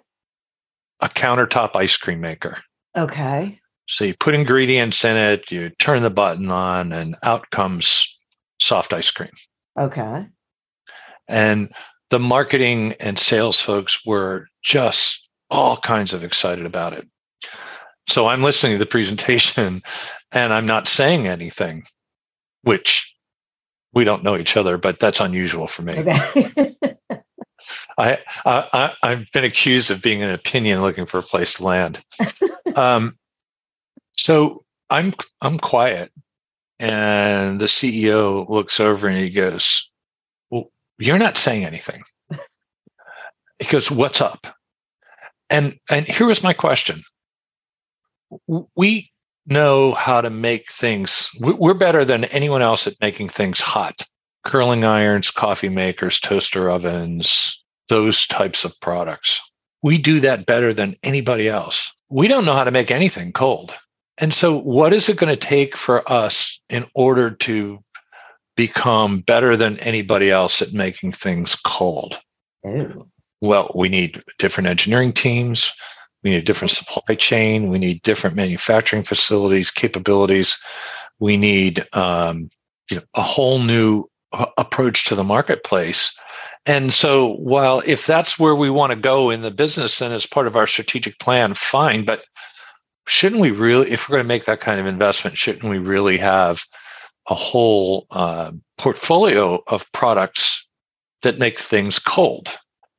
A 1.01 1.09
countertop 1.09 1.75
ice 1.75 1.97
cream 1.97 2.21
maker. 2.21 2.59
Okay. 2.97 3.59
So 3.89 4.05
you 4.05 4.15
put 4.15 4.35
ingredients 4.35 5.05
in 5.05 5.17
it, 5.17 5.51
you 5.51 5.71
turn 5.79 6.03
the 6.03 6.11
button 6.11 6.51
on, 6.51 6.93
and 6.93 7.17
out 7.25 7.51
comes 7.51 8.19
soft 8.61 8.93
ice 8.93 9.11
cream. 9.11 9.33
Okay. 9.77 10.27
And 11.29 11.73
the 12.11 12.21
marketing 12.21 12.95
and 13.01 13.19
sales 13.19 13.59
folks 13.59 14.07
were 14.07 14.47
just 14.63 15.22
all 15.53 15.77
kinds 15.77 16.15
of 16.15 16.25
excited 16.25 16.67
about 16.67 16.95
it. 16.95 17.07
So 18.09 18.27
I'm 18.27 18.43
listening 18.43 18.73
to 18.73 18.79
the 18.79 18.87
presentation 18.91 19.83
and 20.33 20.53
I'm 20.53 20.67
not 20.67 20.89
saying 20.89 21.29
anything, 21.29 21.85
which 22.63 23.15
we 23.93 24.05
don't 24.05 24.25
know 24.25 24.37
each 24.37 24.57
other, 24.57 24.79
but 24.79 24.99
that's 24.99 25.21
unusual 25.21 25.69
for 25.69 25.83
me. 25.83 25.99
Okay. 25.99 26.75
I, 27.99 28.19
I 28.47 28.95
I've 29.03 29.31
been 29.33 29.45
accused 29.45 29.91
of 29.91 30.03
being 30.03 30.23
an 30.23 30.31
opinion 30.31 30.81
looking 30.81 31.05
for 31.05 31.19
a 31.19 31.23
place 31.23 31.55
to 31.55 31.65
land. 31.65 32.03
um, 32.75 33.19
so 34.15 34.65
I'm 34.89 35.13
I'm 35.43 35.59
quiet, 35.59 36.11
and 36.79 37.61
the 37.61 37.67
CEO 37.67 38.49
looks 38.49 38.81
over 38.81 39.09
and 39.09 39.19
he 39.19 39.29
goes, 39.29 39.93
"Well, 40.51 40.73
you're 40.99 41.19
not 41.19 41.37
saying 41.37 41.67
anything." 41.67 42.03
He 43.59 43.67
goes, 43.69 43.91
"What's 43.91 44.23
up?" 44.23 44.47
And 45.53 45.79
and 45.91 46.09
here 46.09 46.27
was 46.27 46.43
my 46.43 46.55
question. 46.55 47.05
We 48.75 49.11
know 49.47 49.93
how 49.93 50.23
to 50.23 50.31
make 50.31 50.73
things. 50.73 51.29
We're 51.39 51.75
better 51.75 52.05
than 52.05 52.25
anyone 52.25 52.63
else 52.63 52.87
at 52.87 53.01
making 53.01 53.29
things 53.29 53.61
hot. 53.61 54.03
Curling 54.45 54.85
irons, 54.85 55.31
coffee 55.31 55.69
makers, 55.69 56.19
toaster 56.19 56.71
ovens, 56.71 57.63
those 57.89 58.27
types 58.27 58.65
of 58.65 58.73
products. 58.81 59.41
We 59.83 59.99
do 59.99 60.21
that 60.21 60.47
better 60.47 60.73
than 60.73 60.97
anybody 61.03 61.49
else. 61.49 61.93
We 62.09 62.29
don't 62.29 62.47
know 62.47 62.55
how 62.55 62.65
to 62.65 62.71
make 62.71 62.91
anything 62.91 63.33
cold. 63.33 63.75
And 64.19 64.33
so, 64.33 64.57
what 64.57 64.93
is 64.93 65.09
it 65.09 65.19
going 65.19 65.35
to 65.35 65.47
take 65.47 65.77
for 65.77 66.11
us 66.11 66.59
in 66.71 66.87
order 66.95 67.31
to 67.31 67.79
become 68.57 69.21
better 69.21 69.57
than 69.57 69.79
anybody 69.81 70.31
else 70.31 70.63
at 70.63 70.73
making 70.73 71.13
things 71.13 71.57
cold? 71.57 72.19
Ew. 72.65 73.07
Well, 73.43 73.73
we 73.75 73.89
need 73.89 74.23
different 74.39 74.69
engineering 74.69 75.13
teams. 75.13 75.73
We 76.23 76.31
need 76.31 76.37
a 76.37 76.43
different 76.43 76.71
supply 76.71 77.17
chain. 77.17 77.69
We 77.69 77.81
need 77.81 78.01
different 78.03 78.37
manufacturing 78.37 79.03
facilities, 79.03 79.69
capabilities. 79.69 80.57
We 81.19 81.37
need 81.37 81.85
um, 81.93 82.51
you 82.89 82.99
know, 82.99 83.03
a 83.15 83.23
whole 83.23 83.59
new 83.59 84.05
uh, 84.33 84.47
approach 84.59 85.07
to 85.07 85.17
the 85.17 85.25
marketplace. 85.25 86.17
And 86.67 86.95
so, 86.95 87.35
while 87.35 87.83
if 87.85 88.07
that's 88.07 88.39
where 88.39 88.55
we 88.55 88.71
want 88.71 88.91
to 88.93 88.97
go 88.97 89.31
in 89.31 89.43
the 89.43 89.51
business 89.51 90.01
and 90.01 90.15
as 90.15 90.25
part 90.25 90.47
of 90.47 90.55
our 90.55 90.69
strategic 90.69 91.19
plan, 91.19 91.55
fine. 91.55 92.05
But 92.05 92.23
shouldn't 93.09 93.41
we 93.41 93.51
really, 93.51 93.91
if 93.91 94.09
we're 94.09 94.19
going 94.19 94.25
to 94.25 94.29
make 94.29 94.45
that 94.45 94.61
kind 94.61 94.79
of 94.79 94.87
investment, 94.87 95.37
shouldn't 95.37 95.69
we 95.69 95.79
really 95.79 96.19
have 96.19 96.63
a 97.29 97.35
whole 97.35 98.07
uh, 98.13 98.53
portfolio 98.79 99.61
of 99.67 99.91
products 99.91 100.69
that 101.23 101.41
make 101.41 101.59
things 101.59 101.99
cold? 101.99 102.49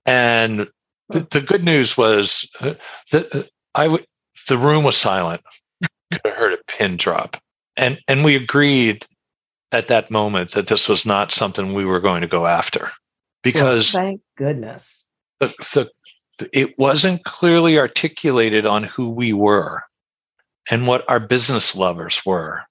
And 0.06 0.68
the, 1.10 1.28
the 1.32 1.42
good 1.42 1.64
news 1.64 1.98
was 1.98 2.50
uh, 2.60 2.74
that 3.12 3.34
uh, 3.34 3.44
I 3.76 3.84
w- 3.86 4.06
the 4.48 4.58
room 4.58 4.84
was 4.84 4.98
silent. 4.98 5.42
Could 6.12 6.22
have 6.26 6.36
heard 6.36 6.54
a 6.54 6.72
pin 6.72 6.98
drop, 6.98 7.38
and 7.78 8.00
and 8.08 8.24
we 8.24 8.36
agreed 8.36 9.06
at 9.72 9.88
that 9.88 10.12
moment 10.12 10.52
that 10.52 10.68
this 10.68 10.88
was 10.88 11.06
not 11.06 11.32
something 11.32 11.74
we 11.74 11.86
were 11.86 12.00
going 12.00 12.22
to 12.22 12.28
go 12.28 12.46
after 12.46 12.92
because 13.42 13.94
well, 13.94 14.04
thank 14.04 14.22
goodness 14.38 15.04
the, 15.40 15.90
the, 16.40 16.50
it 16.58 16.78
wasn't 16.78 17.24
clearly 17.24 17.78
articulated 17.78 18.66
on 18.66 18.84
who 18.84 19.10
we 19.10 19.34
were 19.34 19.84
and 20.70 20.88
what 20.88 21.08
our 21.10 21.20
business 21.20 21.76
levers 21.76 22.26
were. 22.26 22.62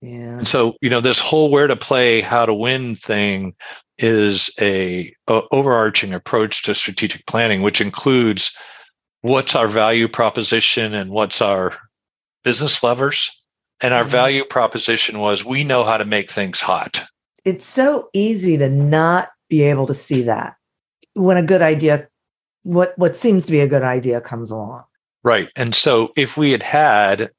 Yeah. 0.00 0.38
And 0.38 0.48
so, 0.48 0.74
you 0.80 0.90
know, 0.90 1.00
this 1.00 1.18
whole 1.18 1.50
where 1.50 1.66
to 1.66 1.76
play, 1.76 2.20
how 2.20 2.46
to 2.46 2.54
win 2.54 2.94
thing 2.94 3.54
is 3.98 4.50
a, 4.60 5.12
a, 5.28 5.40
overarching 5.50 6.14
approach 6.14 6.62
to 6.64 6.74
strategic 6.74 7.26
planning, 7.26 7.62
which 7.62 7.80
includes 7.80 8.56
what's 9.22 9.54
our 9.54 9.68
value 9.68 10.08
proposition 10.08 10.94
and 10.94 11.10
what's 11.10 11.42
our 11.42 11.74
business 12.44 12.82
levers. 12.82 13.30
And 13.80 13.94
our 13.94 14.02
mm-hmm. 14.02 14.10
value 14.10 14.44
proposition 14.44 15.18
was 15.18 15.44
we 15.44 15.64
know 15.64 15.84
how 15.84 15.96
to 15.96 16.04
make 16.04 16.30
things 16.30 16.60
hot. 16.60 17.04
It's 17.44 17.66
so 17.66 18.08
easy 18.12 18.56
to 18.58 18.68
not 18.68 19.28
be 19.48 19.62
able 19.62 19.86
to 19.86 19.94
see 19.94 20.22
that 20.22 20.54
when 21.18 21.36
a 21.36 21.42
good 21.42 21.62
idea, 21.62 22.08
what 22.62 22.96
what 22.96 23.16
seems 23.16 23.46
to 23.46 23.52
be 23.52 23.60
a 23.60 23.68
good 23.68 23.82
idea 23.82 24.20
comes 24.20 24.50
along. 24.50 24.84
Right. 25.24 25.48
And 25.56 25.74
so 25.74 26.12
if 26.16 26.36
we 26.36 26.52
had 26.52 26.62
had 26.62 27.30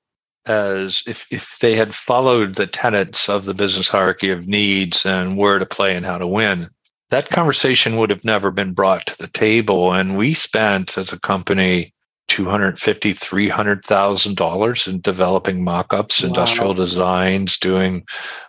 as 0.46 1.02
if 1.06 1.26
if 1.32 1.58
they 1.60 1.76
had 1.76 1.94
followed 1.94 2.56
the 2.56 2.68
tenets 2.68 3.30
of 3.30 3.46
the 3.46 3.54
business 3.54 3.88
hierarchy 3.88 4.30
of 4.30 4.48
needs 4.48 5.06
and 5.06 5.38
where 5.38 5.60
to 5.60 5.66
play 5.66 5.96
and 5.96 6.06
how 6.06 6.18
to 6.18 6.28
win, 6.28 6.70
that 7.10 7.30
conversation 7.30 7.98
would 7.98 8.10
have 8.10 8.24
never 8.24 8.52
been 8.52 8.74
brought 8.74 9.06
to 9.08 9.18
the 9.18 9.28
table. 9.28 9.94
And 9.94 10.18
we 10.18 10.34
spent 10.34 10.98
as 10.98 11.12
a 11.12 11.20
company 11.20 11.94
$250, 12.30 12.78
$300,000 12.78 14.88
in 14.88 15.02
developing 15.02 15.64
mock-ups, 15.64 16.22
wow. 16.22 16.28
industrial 16.28 16.74
designs, 16.74 17.58
doing 17.58 18.06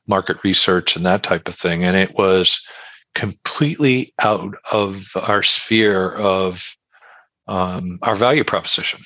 market 0.06 0.36
research 0.44 0.96
and 0.96 1.06
that 1.06 1.22
type 1.22 1.48
of 1.48 1.54
thing. 1.54 1.82
And 1.82 1.96
it 1.96 2.16
was 2.16 2.60
completely 3.14 4.12
out 4.20 4.54
of 4.70 5.06
our 5.16 5.42
sphere 5.42 6.12
of 6.12 6.76
um, 7.48 7.98
our 8.02 8.14
value 8.14 8.44
proposition. 8.44 9.00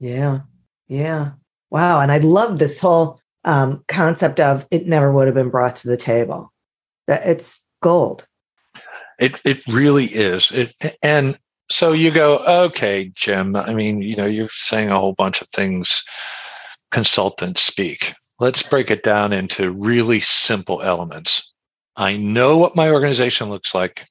Yeah. 0.00 0.40
Yeah. 0.88 1.32
Wow. 1.74 1.98
And 1.98 2.12
I 2.12 2.18
love 2.18 2.60
this 2.60 2.78
whole 2.78 3.20
um, 3.42 3.82
concept 3.88 4.38
of 4.38 4.64
it 4.70 4.86
never 4.86 5.12
would 5.12 5.26
have 5.26 5.34
been 5.34 5.50
brought 5.50 5.74
to 5.76 5.88
the 5.88 5.96
table. 5.96 6.52
That 7.08 7.26
it's 7.26 7.60
gold. 7.82 8.24
It 9.18 9.40
it 9.44 9.66
really 9.66 10.04
is. 10.04 10.52
It 10.52 10.96
and 11.02 11.36
so 11.72 11.90
you 11.90 12.12
go, 12.12 12.38
okay, 12.38 13.10
Jim. 13.16 13.56
I 13.56 13.74
mean, 13.74 14.02
you 14.02 14.14
know, 14.14 14.24
you're 14.24 14.48
saying 14.50 14.90
a 14.90 15.00
whole 15.00 15.14
bunch 15.14 15.42
of 15.42 15.48
things 15.48 16.04
consultants 16.92 17.62
speak. 17.62 18.14
Let's 18.38 18.62
break 18.62 18.92
it 18.92 19.02
down 19.02 19.32
into 19.32 19.72
really 19.72 20.20
simple 20.20 20.80
elements. 20.80 21.52
I 21.96 22.16
know 22.16 22.56
what 22.56 22.76
my 22.76 22.92
organization 22.92 23.48
looks 23.48 23.74
like. 23.74 24.06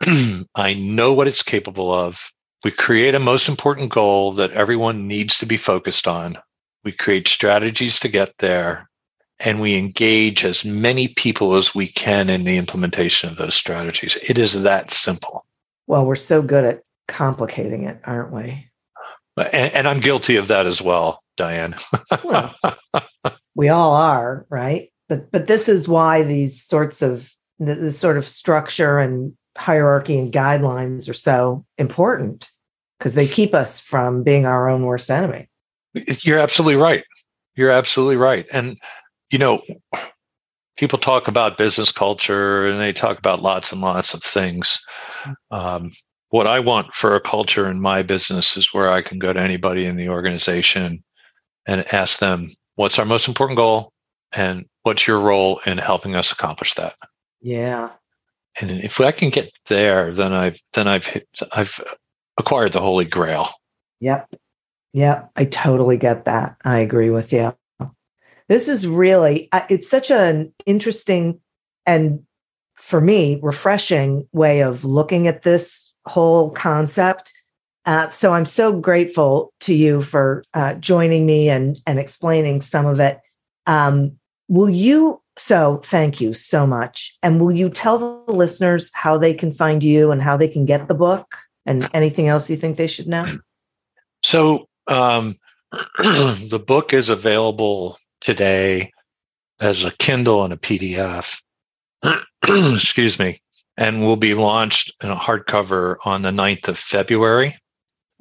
I 0.54 0.72
know 0.72 1.12
what 1.12 1.28
it's 1.28 1.42
capable 1.42 1.92
of. 1.92 2.30
We 2.64 2.70
create 2.70 3.14
a 3.14 3.20
most 3.20 3.50
important 3.50 3.92
goal 3.92 4.32
that 4.32 4.52
everyone 4.52 5.06
needs 5.06 5.36
to 5.38 5.46
be 5.46 5.58
focused 5.58 6.08
on 6.08 6.38
we 6.84 6.92
create 6.92 7.28
strategies 7.28 7.98
to 8.00 8.08
get 8.08 8.32
there, 8.38 8.88
and 9.38 9.60
we 9.60 9.76
engage 9.76 10.44
as 10.44 10.64
many 10.64 11.08
people 11.08 11.54
as 11.54 11.74
we 11.74 11.88
can 11.88 12.30
in 12.30 12.44
the 12.44 12.56
implementation 12.56 13.30
of 13.30 13.36
those 13.36 13.54
strategies. 13.54 14.16
It 14.28 14.38
is 14.38 14.62
that 14.62 14.92
simple. 14.92 15.44
Well, 15.86 16.06
we're 16.06 16.16
so 16.16 16.42
good 16.42 16.64
at 16.64 16.82
complicating 17.08 17.84
it, 17.84 18.00
aren't 18.04 18.32
we? 18.32 18.66
And, 19.36 19.72
and 19.72 19.88
I'm 19.88 20.00
guilty 20.00 20.36
of 20.36 20.48
that 20.48 20.66
as 20.66 20.82
well, 20.82 21.22
Diane. 21.36 21.74
well, 22.24 22.54
we 23.54 23.68
all 23.68 23.94
are, 23.94 24.46
right? 24.48 24.90
But 25.08 25.30
but 25.32 25.46
this 25.46 25.68
is 25.68 25.88
why 25.88 26.22
these 26.22 26.62
sorts 26.62 27.02
of 27.02 27.30
this 27.58 27.98
sort 27.98 28.16
of 28.16 28.26
structure 28.26 28.98
and 28.98 29.34
hierarchy 29.56 30.18
and 30.18 30.32
guidelines 30.32 31.08
are 31.08 31.14
so 31.14 31.66
important 31.76 32.50
because 32.98 33.14
they 33.14 33.26
keep 33.26 33.54
us 33.54 33.80
from 33.80 34.22
being 34.22 34.46
our 34.46 34.68
own 34.68 34.84
worst 34.84 35.10
enemy. 35.10 35.49
You're 35.94 36.38
absolutely 36.38 36.76
right. 36.76 37.04
You're 37.54 37.70
absolutely 37.70 38.16
right. 38.16 38.46
And, 38.52 38.78
you 39.30 39.38
know, 39.38 39.62
people 40.76 40.98
talk 40.98 41.28
about 41.28 41.58
business 41.58 41.92
culture 41.92 42.66
and 42.66 42.80
they 42.80 42.92
talk 42.92 43.18
about 43.18 43.42
lots 43.42 43.72
and 43.72 43.80
lots 43.80 44.14
of 44.14 44.22
things. 44.22 44.78
Um, 45.50 45.92
what 46.30 46.46
I 46.46 46.60
want 46.60 46.94
for 46.94 47.16
a 47.16 47.20
culture 47.20 47.68
in 47.68 47.80
my 47.80 48.02
business 48.02 48.56
is 48.56 48.72
where 48.72 48.90
I 48.90 49.02
can 49.02 49.18
go 49.18 49.32
to 49.32 49.40
anybody 49.40 49.84
in 49.84 49.96
the 49.96 50.08
organization 50.08 51.02
and 51.66 51.92
ask 51.92 52.18
them, 52.18 52.54
what's 52.76 52.98
our 52.98 53.04
most 53.04 53.28
important 53.28 53.56
goal? 53.56 53.92
And 54.32 54.64
what's 54.84 55.06
your 55.06 55.20
role 55.20 55.60
in 55.66 55.78
helping 55.78 56.14
us 56.14 56.30
accomplish 56.30 56.74
that? 56.74 56.94
Yeah. 57.40 57.90
And 58.60 58.70
if 58.70 59.00
I 59.00 59.12
can 59.12 59.30
get 59.30 59.50
there, 59.66 60.12
then 60.14 60.32
I've 60.32 60.60
then 60.72 60.86
I've 60.86 61.06
hit, 61.06 61.28
I've 61.52 61.80
acquired 62.36 62.72
the 62.72 62.80
Holy 62.80 63.04
Grail. 63.04 63.50
Yep. 64.00 64.34
Yep. 64.92 65.30
I 65.36 65.44
totally 65.44 65.96
get 65.96 66.24
that. 66.24 66.56
I 66.64 66.80
agree 66.80 67.10
with 67.10 67.32
you. 67.32 67.54
This 68.48 68.66
is 68.66 68.86
really, 68.86 69.48
it's 69.68 69.88
such 69.88 70.10
an 70.10 70.52
interesting 70.66 71.40
and 71.86 72.24
for 72.80 73.00
me, 73.00 73.38
refreshing 73.42 74.26
way 74.32 74.62
of 74.62 74.84
looking 74.84 75.28
at 75.28 75.42
this 75.42 75.92
whole 76.06 76.50
concept. 76.50 77.32
Uh, 77.86 78.08
so 78.10 78.32
I'm 78.32 78.46
so 78.46 78.78
grateful 78.78 79.52
to 79.60 79.74
you 79.74 80.02
for 80.02 80.42
uh, 80.54 80.74
joining 80.74 81.26
me 81.26 81.48
and 81.48 81.80
and 81.86 81.98
explaining 81.98 82.60
some 82.60 82.86
of 82.86 83.00
it. 83.00 83.20
Um, 83.66 84.18
will 84.48 84.70
you? 84.70 85.22
So 85.36 85.80
thank 85.84 86.20
you 86.20 86.34
so 86.34 86.66
much. 86.66 87.16
And 87.22 87.40
will 87.40 87.52
you 87.52 87.70
tell 87.70 87.98
the 88.26 88.32
listeners 88.32 88.90
how 88.94 89.16
they 89.16 89.32
can 89.32 89.52
find 89.52 89.82
you 89.82 90.10
and 90.10 90.20
how 90.20 90.36
they 90.36 90.48
can 90.48 90.66
get 90.66 90.88
the 90.88 90.94
book 90.94 91.36
and 91.64 91.88
anything 91.94 92.28
else 92.28 92.50
you 92.50 92.56
think 92.56 92.76
they 92.76 92.86
should 92.86 93.08
know? 93.08 93.38
So 94.22 94.68
um, 94.90 95.36
the 95.72 96.62
book 96.64 96.92
is 96.92 97.08
available 97.08 97.98
today 98.20 98.92
as 99.60 99.84
a 99.84 99.90
Kindle 99.92 100.44
and 100.44 100.52
a 100.52 100.56
PDF. 100.56 101.40
Excuse 102.42 103.18
me. 103.18 103.40
And 103.76 104.02
will 104.02 104.16
be 104.16 104.34
launched 104.34 104.92
in 105.02 105.10
a 105.10 105.16
hardcover 105.16 105.96
on 106.04 106.22
the 106.22 106.30
9th 106.30 106.68
of 106.68 106.78
February. 106.78 107.56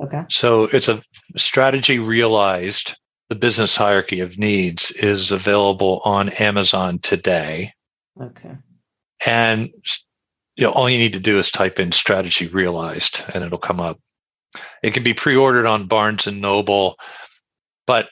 Okay. 0.02 0.24
So 0.30 0.64
it's 0.66 0.88
a 0.88 1.02
strategy 1.36 2.00
realized. 2.00 2.96
The 3.28 3.36
business 3.36 3.76
hierarchy 3.76 4.22
of 4.22 4.40
needs 4.40 4.90
is 4.92 5.30
available 5.30 6.02
on 6.04 6.30
Amazon 6.30 6.98
today. 7.00 7.74
Okay. 8.20 8.56
And 9.26 9.70
you 10.56 10.66
know, 10.66 10.72
all 10.72 10.90
you 10.90 10.98
need 10.98 11.14
to 11.14 11.20
do 11.20 11.40
is 11.40 11.52
type 11.52 11.80
in 11.80 11.92
strategy 11.92 12.48
realized 12.48 13.24
and 13.34 13.44
it'll 13.44 13.58
come 13.58 13.80
up. 13.80 14.00
It 14.84 14.94
can 14.94 15.04
be 15.04 15.14
pre-ordered 15.14 15.66
on 15.66 15.88
Barnes 15.88 16.28
and 16.28 16.42
Noble, 16.42 16.98
but 17.86 18.08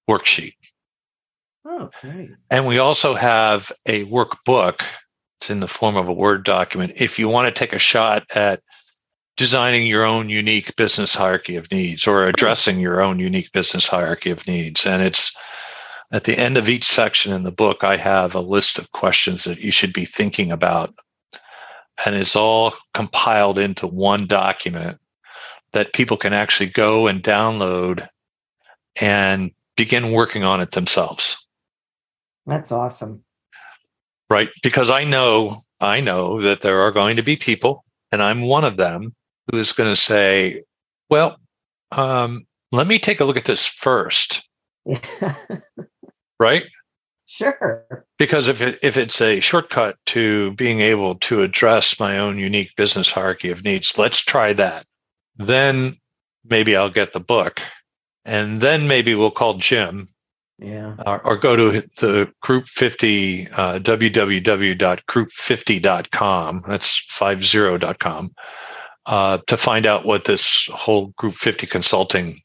worksheet. 0.08 0.54
Oh, 1.64 1.90
great. 2.00 2.30
And 2.50 2.66
we 2.66 2.78
also 2.78 3.14
have 3.14 3.72
a 3.87 4.04
workbook. 4.04 4.82
It's 5.40 5.50
in 5.50 5.60
the 5.60 5.66
form 5.66 5.96
of 5.96 6.08
a 6.08 6.12
Word 6.12 6.44
document. 6.44 6.92
If 6.96 7.18
you 7.18 7.28
want 7.28 7.52
to 7.52 7.58
take 7.58 7.72
a 7.72 7.78
shot 7.78 8.24
at 8.34 8.60
designing 9.37 9.87
your 9.87 10.04
own 10.04 10.28
unique 10.28 10.76
business 10.76 11.14
hierarchy 11.14 11.56
of 11.56 11.70
needs 11.72 12.06
or 12.06 12.26
addressing 12.26 12.78
your 12.78 13.00
own 13.00 13.18
unique 13.18 13.50
business 13.52 13.88
hierarchy 13.88 14.30
of 14.30 14.46
needs. 14.46 14.87
And 14.87 15.02
it's 15.02 15.37
at 16.12 16.24
the 16.24 16.38
end 16.38 16.56
of 16.56 16.68
each 16.68 16.84
section 16.84 17.32
in 17.32 17.42
the 17.42 17.52
book, 17.52 17.82
I 17.82 17.96
have 17.96 18.34
a 18.34 18.40
list 18.40 18.78
of 18.78 18.92
questions 18.92 19.44
that 19.44 19.58
you 19.58 19.72
should 19.72 19.92
be 19.92 20.04
thinking 20.04 20.52
about. 20.52 20.94
And 22.04 22.14
it's 22.14 22.36
all 22.36 22.74
compiled 22.92 23.58
into 23.58 23.86
one 23.86 24.26
document 24.26 24.98
that 25.72 25.92
people 25.92 26.16
can 26.16 26.32
actually 26.32 26.68
go 26.68 27.06
and 27.06 27.22
download 27.22 28.08
and 29.00 29.50
begin 29.76 30.12
working 30.12 30.44
on 30.44 30.60
it 30.60 30.72
themselves. 30.72 31.36
That's 32.46 32.72
awesome. 32.72 33.24
Right. 34.30 34.48
Because 34.62 34.90
I 34.90 35.04
know, 35.04 35.62
I 35.80 36.00
know 36.00 36.40
that 36.40 36.60
there 36.60 36.80
are 36.80 36.92
going 36.92 37.16
to 37.16 37.22
be 37.22 37.36
people, 37.36 37.84
and 38.12 38.22
I'm 38.22 38.42
one 38.42 38.64
of 38.64 38.76
them, 38.76 39.14
who 39.50 39.58
is 39.58 39.72
going 39.72 39.90
to 39.90 40.00
say, 40.00 40.62
well, 41.10 41.36
um, 41.92 42.46
let 42.72 42.86
me 42.86 42.98
take 42.98 43.20
a 43.20 43.24
look 43.24 43.36
at 43.36 43.44
this 43.44 43.66
first. 43.66 44.48
right? 46.38 46.64
Sure. 47.26 48.04
Because 48.18 48.48
if 48.48 48.60
it, 48.60 48.78
if 48.82 48.96
it's 48.96 49.20
a 49.20 49.40
shortcut 49.40 49.96
to 50.06 50.52
being 50.52 50.80
able 50.80 51.16
to 51.16 51.42
address 51.42 51.98
my 51.98 52.18
own 52.18 52.38
unique 52.38 52.76
business 52.76 53.10
hierarchy 53.10 53.50
of 53.50 53.64
needs, 53.64 53.96
let's 53.96 54.20
try 54.20 54.52
that. 54.52 54.86
Then 55.36 55.96
maybe 56.44 56.76
I'll 56.76 56.90
get 56.90 57.12
the 57.12 57.20
book, 57.20 57.60
and 58.24 58.60
then 58.60 58.86
maybe 58.86 59.14
we'll 59.14 59.30
call 59.30 59.58
Jim 59.58 60.08
yeah. 60.58 60.96
Or, 61.04 61.20
or, 61.26 61.36
go 61.36 61.56
to 61.56 61.82
the 61.98 62.32
Group 62.40 62.68
50, 62.68 63.48
uh, 63.48 63.80
www.group50.com. 63.80 66.64
That's 66.68 67.06
50.com 67.10 68.34
uh, 69.06 69.38
to 69.46 69.56
find 69.56 69.86
out 69.86 70.06
what 70.06 70.24
this 70.24 70.68
whole 70.72 71.08
Group 71.18 71.34
50 71.34 71.66
consulting 71.66 72.40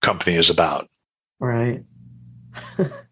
company 0.00 0.36
is 0.36 0.48
about. 0.48 0.88
Right. 1.38 1.82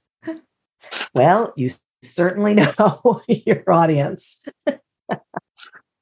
well, 1.15 1.53
you 1.57 1.71
certainly 2.03 2.55
know 2.79 3.23
your 3.29 3.71
audience. 3.71 4.39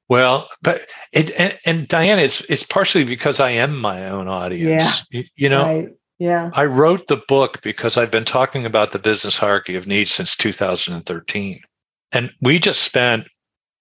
Well, 0.09 0.49
but 0.61 0.87
it 1.11 1.31
and, 1.37 1.57
and 1.65 1.87
Diane, 1.87 2.19
it's 2.19 2.41
it's 2.41 2.63
partially 2.63 3.03
because 3.03 3.39
I 3.39 3.51
am 3.51 3.79
my 3.79 4.09
own 4.09 4.27
audience. 4.27 5.01
Yeah. 5.09 5.19
You, 5.19 5.27
you 5.35 5.49
know, 5.49 5.63
right. 5.63 5.89
Yeah. 6.19 6.51
I 6.53 6.65
wrote 6.65 7.07
the 7.07 7.21
book 7.27 7.61
because 7.63 7.97
I've 7.97 8.11
been 8.11 8.25
talking 8.25 8.65
about 8.65 8.91
the 8.91 8.99
business 8.99 9.37
hierarchy 9.37 9.75
of 9.75 9.87
needs 9.87 10.11
since 10.11 10.35
2013. 10.35 11.59
And 12.11 12.31
we 12.41 12.59
just 12.59 12.83
spent 12.83 13.25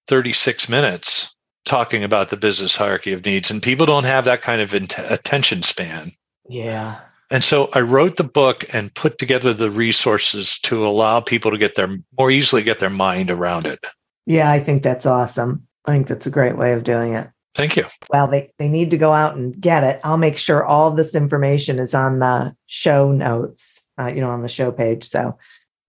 36 0.09 0.69
minutes 0.69 1.33
talking 1.65 2.03
about 2.03 2.31
the 2.31 2.37
business 2.37 2.75
hierarchy 2.75 3.13
of 3.13 3.25
needs, 3.25 3.51
and 3.51 3.63
people 3.63 3.87
don't 3.87 4.05
have 4.05 4.25
that 4.25 4.43
kind 4.43 4.61
of 4.61 4.75
attention 4.75 5.63
span. 5.63 6.13
Yeah. 6.49 6.99
And 7.33 7.43
so 7.43 7.71
I 7.73 7.81
wrote 7.81 8.19
the 8.19 8.25
book 8.25 8.67
and 8.75 8.95
put 8.95 9.19
together 9.19 9.55
the 9.55 9.71
resources 9.71 10.59
to 10.65 10.87
allow 10.87 11.19
people 11.21 11.51
to 11.51 11.57
get 11.57 11.77
their 11.77 11.99
more 12.19 12.31
easily 12.31 12.63
get 12.63 12.79
their 12.79 12.91
mind 12.91 13.31
around 13.31 13.67
it. 13.67 13.83
Yeah, 14.27 14.51
I 14.51 14.61
think 14.61 14.83
that's 14.83 15.07
awesome. 15.07 15.67
I 15.87 15.93
think 15.93 16.09
that's 16.09 16.27
a 16.27 16.31
great 16.31 16.59
way 16.59 16.75
of 16.75 16.85
doing 16.85 17.15
it. 17.15 17.31
Thank 17.55 17.79
you. 17.79 17.87
Well, 18.11 18.29
they, 18.29 18.53
they 18.59 18.69
need 18.69 18.91
to 18.91 18.99
go 18.99 19.15
out 19.15 19.35
and 19.35 19.59
get 19.59 19.83
it. 19.83 19.99
I'll 20.05 20.19
make 20.19 20.37
sure 20.37 20.63
all 20.63 20.91
this 20.91 21.15
information 21.15 21.79
is 21.79 21.95
on 21.95 22.19
the 22.19 22.55
show 22.67 23.11
notes, 23.13 23.83
uh, 23.99 24.09
you 24.09 24.21
know, 24.21 24.31
on 24.31 24.43
the 24.43 24.49
show 24.49 24.71
page. 24.71 25.09
So 25.09 25.39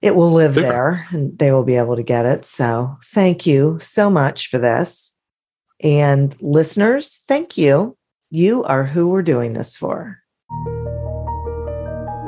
it 0.01 0.15
will 0.15 0.31
live 0.31 0.55
Super. 0.55 0.67
there 0.67 1.07
and 1.11 1.37
they 1.37 1.51
will 1.51 1.65
be 1.65 1.75
able 1.75 1.97
to 1.97 2.03
get 2.03 2.25
it. 2.25 2.45
So 2.45 2.95
thank 3.07 3.45
you 3.45 3.79
so 3.79 4.09
much 4.09 4.47
for 4.47 4.59
this. 4.59 5.13
And 5.81 6.41
listeners, 6.41 7.21
thank 7.27 7.57
you. 7.57 7.97
You 8.29 8.63
are 8.63 8.85
who 8.85 9.09
we're 9.09 9.23
doing 9.23 9.53
this 9.53 9.75
for. 9.75 10.22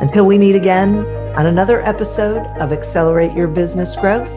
Until 0.00 0.24
we 0.24 0.38
meet 0.38 0.56
again 0.56 1.00
on 1.36 1.44
another 1.44 1.80
episode 1.80 2.46
of 2.58 2.72
Accelerate 2.72 3.34
Your 3.34 3.46
Business 3.46 3.94
Growth, 3.96 4.30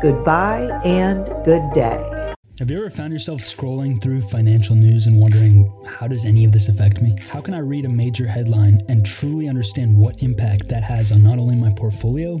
goodbye 0.00 0.80
and 0.84 1.26
good 1.44 1.68
day. 1.72 2.32
Have 2.60 2.70
you 2.70 2.78
ever 2.78 2.90
found 2.90 3.12
yourself 3.12 3.40
scrolling 3.40 4.00
through 4.00 4.22
financial 4.22 4.76
news 4.76 5.08
and 5.08 5.18
wondering, 5.18 5.68
how 5.84 6.06
does 6.06 6.24
any 6.24 6.44
of 6.44 6.52
this 6.52 6.68
affect 6.68 7.02
me? 7.02 7.16
How 7.28 7.40
can 7.40 7.54
I 7.54 7.58
read 7.58 7.86
a 7.86 7.88
major 7.88 8.28
headline 8.28 8.82
and 8.88 9.04
truly 9.04 9.48
understand 9.48 9.96
what 9.96 10.22
impact 10.22 10.68
that 10.68 10.84
has 10.84 11.10
on 11.10 11.24
not 11.24 11.38
only 11.38 11.56
my 11.56 11.72
portfolio, 11.72 12.40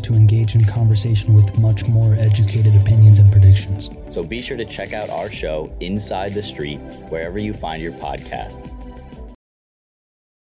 to 0.00 0.14
engage 0.14 0.54
in 0.54 0.64
conversation 0.64 1.34
with 1.34 1.58
much 1.58 1.86
more 1.86 2.14
educated 2.14 2.74
opinions 2.76 3.18
and 3.18 3.30
predictions. 3.30 3.90
So 4.10 4.22
be 4.22 4.40
sure 4.42 4.56
to 4.56 4.64
check 4.64 4.92
out 4.92 5.10
our 5.10 5.30
show, 5.30 5.72
Inside 5.80 6.34
the 6.34 6.42
Street, 6.42 6.78
wherever 7.10 7.38
you 7.38 7.54
find 7.54 7.82
your 7.82 7.92
podcasts. 7.92 8.71